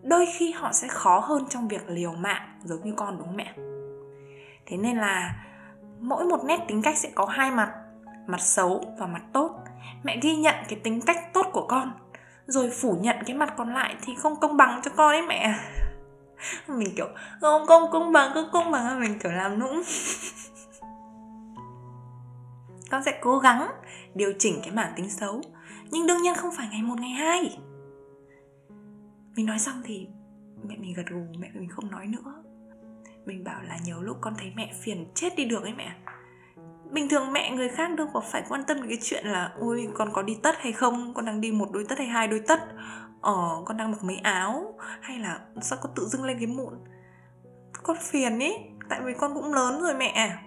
Đôi 0.02 0.26
khi 0.26 0.52
họ 0.52 0.72
sẽ 0.72 0.88
khó 0.88 1.18
hơn 1.18 1.44
trong 1.48 1.68
việc 1.68 1.88
liều 1.88 2.12
mạng, 2.12 2.60
giống 2.64 2.84
như 2.84 2.92
con 2.96 3.18
đúng 3.18 3.36
mẹ? 3.36 3.54
Thế 4.66 4.76
nên 4.76 4.96
là 4.96 5.36
mỗi 6.00 6.24
một 6.24 6.44
nét 6.44 6.60
tính 6.68 6.82
cách 6.82 6.98
sẽ 6.98 7.10
có 7.14 7.24
hai 7.24 7.50
mặt 7.50 7.72
mặt 8.26 8.40
xấu 8.40 8.84
và 8.98 9.06
mặt 9.06 9.22
tốt. 9.32 9.50
Mẹ 10.02 10.18
ghi 10.22 10.36
nhận 10.36 10.54
cái 10.68 10.80
tính 10.84 11.00
cách 11.00 11.32
tốt 11.32 11.46
của 11.52 11.66
con, 11.66 11.92
rồi 12.46 12.70
phủ 12.70 12.98
nhận 13.00 13.16
cái 13.26 13.36
mặt 13.36 13.54
còn 13.56 13.74
lại 13.74 13.96
thì 14.02 14.14
không 14.14 14.40
công 14.40 14.56
bằng 14.56 14.80
cho 14.82 14.90
con 14.96 15.12
ấy 15.12 15.22
mẹ. 15.22 15.54
mình 16.68 16.94
kiểu, 16.96 17.08
không 17.40 17.66
không 17.66 17.90
công 17.92 18.12
bằng 18.12 18.30
cứ 18.34 18.48
công 18.52 18.70
bằng. 18.70 19.00
Mình 19.00 19.18
kiểu 19.18 19.32
làm 19.32 19.58
nũng. 19.58 19.82
Con 22.90 23.02
sẽ 23.04 23.18
cố 23.22 23.38
gắng 23.38 23.68
điều 24.14 24.32
chỉnh 24.38 24.60
cái 24.62 24.70
bản 24.70 24.92
tính 24.96 25.10
xấu, 25.10 25.42
nhưng 25.90 26.06
đương 26.06 26.22
nhiên 26.22 26.34
không 26.34 26.50
phải 26.56 26.68
ngày 26.70 26.82
một, 26.82 27.00
ngày 27.00 27.10
hai. 27.10 27.58
Mình 29.36 29.46
nói 29.46 29.58
xong 29.58 29.82
thì 29.84 30.08
mẹ 30.64 30.76
mình 30.76 30.94
gật 30.96 31.06
gù, 31.10 31.26
mẹ 31.38 31.50
mình 31.54 31.68
không 31.68 31.90
nói 31.90 32.06
nữa. 32.06 32.42
Mình 33.26 33.44
bảo 33.44 33.62
là 33.62 33.78
nhiều 33.84 34.02
lúc 34.02 34.16
con 34.20 34.34
thấy 34.38 34.52
mẹ 34.56 34.72
phiền 34.80 35.06
chết 35.14 35.36
đi 35.36 35.44
được 35.44 35.62
ấy 35.62 35.74
mẹ. 35.74 35.92
Bình 36.90 37.08
thường 37.08 37.32
mẹ 37.32 37.50
người 37.50 37.68
khác 37.68 37.90
đâu 37.96 38.06
có 38.12 38.20
phải 38.20 38.42
quan 38.48 38.62
tâm 38.66 38.76
đến 38.76 38.88
cái 38.88 38.98
chuyện 39.02 39.26
là, 39.26 39.52
ôi, 39.58 39.88
con 39.94 40.12
có 40.12 40.22
đi 40.22 40.38
tất 40.42 40.54
hay 40.58 40.72
không? 40.72 41.14
Con 41.14 41.24
đang 41.24 41.40
đi 41.40 41.52
một 41.52 41.68
đôi 41.72 41.84
tất 41.88 41.98
hay 41.98 42.06
hai 42.06 42.28
đôi 42.28 42.40
tất? 42.46 42.60
Ờ 43.26 43.62
con 43.64 43.76
đang 43.76 43.90
mặc 43.90 44.04
mấy 44.04 44.16
áo? 44.16 44.74
Hay 45.00 45.18
là 45.18 45.40
sao 45.60 45.78
con 45.82 45.92
tự 45.94 46.06
dưng 46.06 46.24
lên 46.24 46.38
cái 46.38 46.46
mụn? 46.46 46.74
Con 47.82 47.96
phiền 48.00 48.38
ý, 48.38 48.52
tại 48.88 49.00
vì 49.04 49.14
con 49.14 49.34
cũng 49.34 49.54
lớn 49.54 49.80
rồi 49.80 49.94
mẹ. 49.94 50.38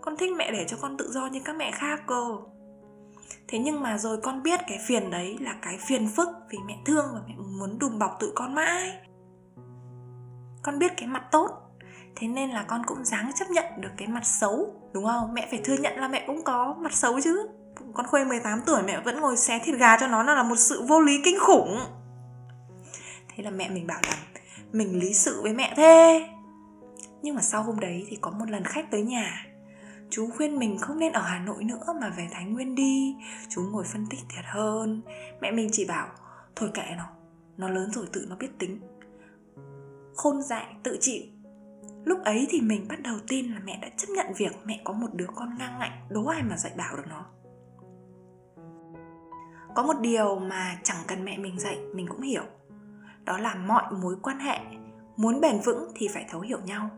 Con 0.00 0.16
thích 0.16 0.32
mẹ 0.36 0.50
để 0.50 0.64
cho 0.68 0.76
con 0.80 0.96
tự 0.96 1.10
do 1.10 1.26
như 1.26 1.40
các 1.44 1.56
mẹ 1.56 1.70
khác 1.70 2.02
cơ. 2.06 2.24
Thế 3.48 3.58
nhưng 3.58 3.82
mà 3.82 3.98
rồi 3.98 4.18
con 4.22 4.42
biết 4.42 4.60
cái 4.68 4.78
phiền 4.86 5.10
đấy 5.10 5.38
là 5.40 5.54
cái 5.62 5.78
phiền 5.86 6.08
phức 6.16 6.28
vì 6.50 6.58
mẹ 6.66 6.78
thương 6.84 7.04
và 7.14 7.20
mẹ 7.28 7.34
muốn 7.36 7.78
đùm 7.78 7.98
bọc 7.98 8.16
tụi 8.20 8.30
con 8.34 8.54
mãi. 8.54 8.92
Con 10.62 10.78
biết 10.78 10.92
cái 10.96 11.08
mặt 11.08 11.22
tốt, 11.30 11.50
thế 12.16 12.28
nên 12.28 12.50
là 12.50 12.64
con 12.68 12.82
cũng 12.86 13.04
dáng 13.04 13.30
chấp 13.34 13.50
nhận 13.50 13.64
được 13.80 13.90
cái 13.96 14.08
mặt 14.08 14.26
xấu, 14.26 14.74
đúng 14.92 15.04
không? 15.04 15.34
Mẹ 15.34 15.48
phải 15.50 15.60
thừa 15.64 15.76
nhận 15.76 15.96
là 15.96 16.08
mẹ 16.08 16.24
cũng 16.26 16.42
có 16.44 16.74
mặt 16.78 16.92
xấu 16.92 17.20
chứ. 17.20 17.48
Con 17.94 18.06
khuê 18.06 18.24
18 18.24 18.60
tuổi 18.66 18.82
mẹ 18.82 19.00
vẫn 19.00 19.20
ngồi 19.20 19.36
xé 19.36 19.58
thịt 19.64 19.74
gà 19.78 19.96
cho 19.96 20.06
nó 20.06 20.22
là 20.22 20.42
một 20.42 20.56
sự 20.56 20.82
vô 20.88 21.00
lý 21.00 21.20
kinh 21.24 21.38
khủng 21.40 21.78
thế 23.36 23.44
là 23.44 23.50
mẹ 23.50 23.70
mình 23.70 23.86
bảo 23.86 24.00
là, 24.02 24.16
mình 24.72 24.98
lý 24.98 25.14
sự 25.14 25.42
với 25.42 25.54
mẹ 25.54 25.74
thế. 25.76 26.28
Nhưng 27.22 27.34
mà 27.34 27.42
sau 27.42 27.62
hôm 27.62 27.80
đấy 27.80 28.06
thì 28.08 28.18
có 28.20 28.30
một 28.30 28.50
lần 28.50 28.64
khách 28.64 28.90
tới 28.90 29.02
nhà. 29.02 29.46
Chú 30.10 30.30
khuyên 30.36 30.58
mình 30.58 30.78
không 30.78 30.98
nên 30.98 31.12
ở 31.12 31.22
hà 31.22 31.38
nội 31.38 31.64
nữa 31.64 31.94
mà 32.00 32.08
về 32.16 32.28
thái 32.30 32.44
nguyên 32.44 32.74
đi. 32.74 33.16
Chú 33.48 33.62
ngồi 33.62 33.84
phân 33.84 34.06
tích 34.10 34.20
thiệt 34.28 34.44
hơn. 34.44 35.02
Mẹ 35.40 35.50
mình 35.50 35.68
chỉ 35.72 35.84
bảo, 35.84 36.08
thôi 36.56 36.70
kệ 36.74 36.82
nó 36.96 37.04
nó 37.56 37.68
lớn 37.68 37.90
rồi 37.92 38.06
tự 38.12 38.26
nó 38.28 38.36
biết 38.36 38.58
tính. 38.58 38.80
Khôn 40.14 40.42
dại, 40.42 40.66
tự 40.82 40.98
chịu. 41.00 41.22
Lúc 42.04 42.18
ấy 42.24 42.46
thì 42.50 42.60
mình 42.60 42.86
bắt 42.88 43.02
đầu 43.02 43.16
tin 43.28 43.52
là 43.52 43.60
mẹ 43.64 43.78
đã 43.82 43.88
chấp 43.96 44.06
nhận 44.08 44.26
việc 44.36 44.52
mẹ 44.64 44.80
có 44.84 44.92
một 44.92 45.08
đứa 45.12 45.26
con 45.34 45.58
ngang 45.58 45.78
ngạnh, 45.78 46.06
đố 46.10 46.26
ai 46.26 46.42
mà 46.42 46.56
dạy 46.56 46.72
bảo 46.76 46.96
được 46.96 47.06
nó. 47.08 47.26
Có 49.74 49.82
một 49.82 50.00
điều 50.00 50.38
mà 50.38 50.78
chẳng 50.82 50.96
cần 51.06 51.24
mẹ 51.24 51.38
mình 51.38 51.58
dạy, 51.58 51.78
mình 51.94 52.06
cũng 52.08 52.20
hiểu 52.20 52.44
đó 53.26 53.38
là 53.38 53.54
mọi 53.54 53.92
mối 53.92 54.16
quan 54.22 54.38
hệ. 54.38 54.58
Muốn 55.16 55.40
bền 55.40 55.60
vững 55.60 55.92
thì 55.94 56.08
phải 56.08 56.26
thấu 56.30 56.40
hiểu 56.40 56.58
nhau. 56.64 56.90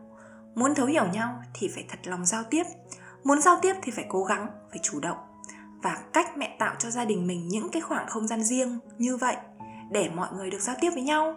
Muốn 0.55 0.75
thấu 0.75 0.85
hiểu 0.85 1.05
nhau 1.07 1.43
thì 1.53 1.67
phải 1.75 1.85
thật 1.89 1.99
lòng 2.03 2.25
giao 2.25 2.43
tiếp. 2.43 2.63
Muốn 3.23 3.41
giao 3.41 3.59
tiếp 3.61 3.73
thì 3.81 3.91
phải 3.91 4.05
cố 4.09 4.23
gắng, 4.23 4.47
phải 4.69 4.79
chủ 4.83 4.99
động. 4.99 5.17
Và 5.83 5.97
cách 6.13 6.37
mẹ 6.37 6.55
tạo 6.59 6.75
cho 6.79 6.89
gia 6.89 7.05
đình 7.05 7.27
mình 7.27 7.47
những 7.47 7.69
cái 7.71 7.81
khoảng 7.81 8.07
không 8.07 8.27
gian 8.27 8.43
riêng 8.43 8.79
như 8.97 9.17
vậy 9.17 9.35
để 9.91 10.09
mọi 10.15 10.29
người 10.33 10.49
được 10.49 10.59
giao 10.59 10.75
tiếp 10.81 10.89
với 10.93 11.03
nhau 11.03 11.35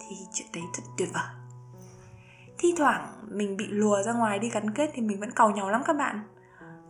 thì 0.00 0.16
chuyện 0.32 0.48
đấy 0.54 0.62
thật 0.74 0.82
tuyệt 0.98 1.08
vời. 1.14 1.22
Thi 2.58 2.74
thoảng 2.76 3.06
mình 3.28 3.56
bị 3.56 3.66
lùa 3.66 4.02
ra 4.02 4.12
ngoài 4.12 4.38
đi 4.38 4.50
gắn 4.50 4.74
kết 4.74 4.90
thì 4.94 5.02
mình 5.02 5.20
vẫn 5.20 5.30
cầu 5.30 5.50
nhau 5.50 5.70
lắm 5.70 5.82
các 5.86 5.96
bạn. 5.96 6.20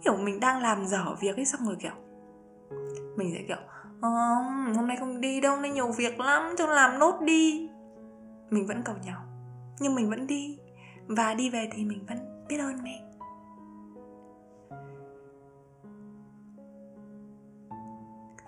Kiểu 0.04 0.16
mình 0.16 0.40
đang 0.40 0.62
làm 0.62 0.86
dở 0.86 1.14
việc 1.20 1.36
ấy, 1.36 1.44
xong 1.44 1.66
rồi 1.66 1.76
kiểu 1.80 1.92
mình 3.16 3.34
sẽ 3.34 3.44
kiểu 3.48 3.56
không, 4.00 4.74
hôm 4.76 4.86
nay 4.86 4.96
không 4.96 5.20
đi 5.20 5.40
đâu 5.40 5.56
nay 5.56 5.70
nhiều 5.70 5.92
việc 5.92 6.20
lắm 6.20 6.54
cho 6.58 6.66
làm 6.66 6.98
nốt 6.98 7.20
đi. 7.20 7.68
Mình 8.50 8.66
vẫn 8.66 8.82
cầu 8.84 8.94
nhau 9.04 9.30
nhưng 9.80 9.94
mình 9.94 10.10
vẫn 10.10 10.26
đi. 10.26 10.58
Và 11.06 11.34
đi 11.34 11.50
về 11.50 11.68
thì 11.72 11.84
mình 11.84 12.06
vẫn 12.08 12.46
biết 12.48 12.58
ơn 12.58 12.82
mẹ. 12.82 13.02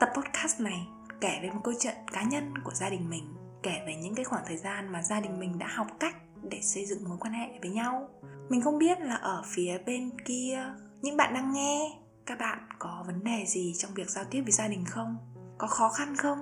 Tập 0.00 0.08
podcast 0.14 0.60
này 0.60 0.86
kể 1.20 1.38
về 1.42 1.50
một 1.50 1.60
câu 1.64 1.74
chuyện 1.78 1.94
cá 2.12 2.22
nhân 2.22 2.54
của 2.64 2.74
gia 2.74 2.90
đình 2.90 3.10
mình 3.10 3.34
kể 3.62 3.82
về 3.86 3.94
những 3.96 4.14
cái 4.14 4.24
khoảng 4.24 4.44
thời 4.46 4.56
gian 4.56 4.92
mà 4.92 5.02
gia 5.02 5.20
đình 5.20 5.40
mình 5.40 5.58
đã 5.58 5.66
học 5.66 5.86
cách 6.00 6.16
để 6.42 6.60
xây 6.62 6.86
dựng 6.86 7.08
mối 7.08 7.18
quan 7.20 7.32
hệ 7.32 7.58
với 7.60 7.70
nhau. 7.70 8.08
Mình 8.48 8.60
không 8.60 8.78
biết 8.78 9.00
là 9.00 9.14
ở 9.14 9.42
phía 9.46 9.78
bên 9.86 10.10
kia 10.24 10.64
những 11.02 11.16
bạn 11.16 11.34
đang 11.34 11.52
nghe 11.52 11.98
các 12.26 12.38
bạn 12.38 12.58
có 12.78 13.04
vấn 13.06 13.24
đề 13.24 13.44
gì 13.46 13.74
trong 13.78 13.94
việc 13.94 14.10
giao 14.10 14.24
tiếp 14.30 14.42
với 14.42 14.52
gia 14.52 14.68
đình 14.68 14.84
không? 14.84 15.31
có 15.62 15.68
khó 15.68 15.88
khăn 15.88 16.16
không? 16.16 16.38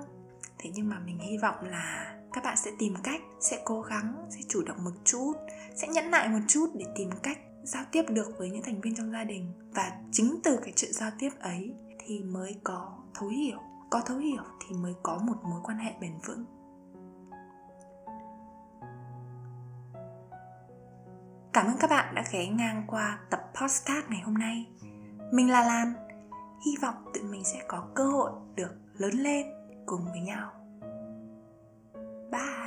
Thế 0.57 0.71
nhưng 0.73 0.89
mà 0.89 0.99
mình 0.99 1.19
hy 1.19 1.37
vọng 1.37 1.55
là 1.61 2.15
các 2.33 2.43
bạn 2.43 2.57
sẽ 2.57 2.71
tìm 2.79 2.93
cách, 3.03 3.21
sẽ 3.39 3.61
cố 3.65 3.81
gắng, 3.81 4.27
sẽ 4.29 4.39
chủ 4.49 4.63
động 4.63 4.83
một 4.83 4.91
chút, 5.03 5.33
sẽ 5.75 5.87
nhẫn 5.87 6.11
nại 6.11 6.29
một 6.29 6.39
chút 6.47 6.69
để 6.73 6.85
tìm 6.95 7.09
cách 7.23 7.37
giao 7.63 7.83
tiếp 7.91 8.03
được 8.09 8.31
với 8.37 8.49
những 8.49 8.63
thành 8.63 8.81
viên 8.81 8.95
trong 8.95 9.11
gia 9.11 9.23
đình. 9.23 9.53
Và 9.73 9.91
chính 10.11 10.39
từ 10.43 10.59
cái 10.63 10.73
chuyện 10.75 10.93
giao 10.93 11.11
tiếp 11.19 11.29
ấy 11.39 11.73
thì 11.99 12.19
mới 12.19 12.55
có 12.63 12.97
thấu 13.13 13.29
hiểu. 13.29 13.59
Có 13.89 14.01
thấu 14.05 14.17
hiểu 14.17 14.43
thì 14.59 14.75
mới 14.75 14.93
có 15.03 15.17
một 15.17 15.43
mối 15.43 15.61
quan 15.63 15.77
hệ 15.77 15.93
bền 16.01 16.13
vững. 16.25 16.45
Cảm 21.53 21.65
ơn 21.65 21.77
các 21.79 21.89
bạn 21.89 22.15
đã 22.15 22.23
ghé 22.31 22.47
ngang 22.47 22.83
qua 22.87 23.19
tập 23.29 23.51
podcast 23.61 24.05
ngày 24.09 24.21
hôm 24.21 24.33
nay. 24.33 24.67
Mình 25.31 25.51
là 25.51 25.61
lan. 25.61 25.93
Hy 26.65 26.71
vọng 26.81 26.95
tụi 27.13 27.23
mình 27.23 27.43
sẽ 27.43 27.63
có 27.67 27.87
cơ 27.95 28.05
hội 28.05 28.31
được 28.55 28.71
lớn 29.01 29.13
lên 29.13 29.45
cùng 29.85 30.01
với 30.11 30.19
nhau. 30.21 30.51
Bye. 32.31 32.60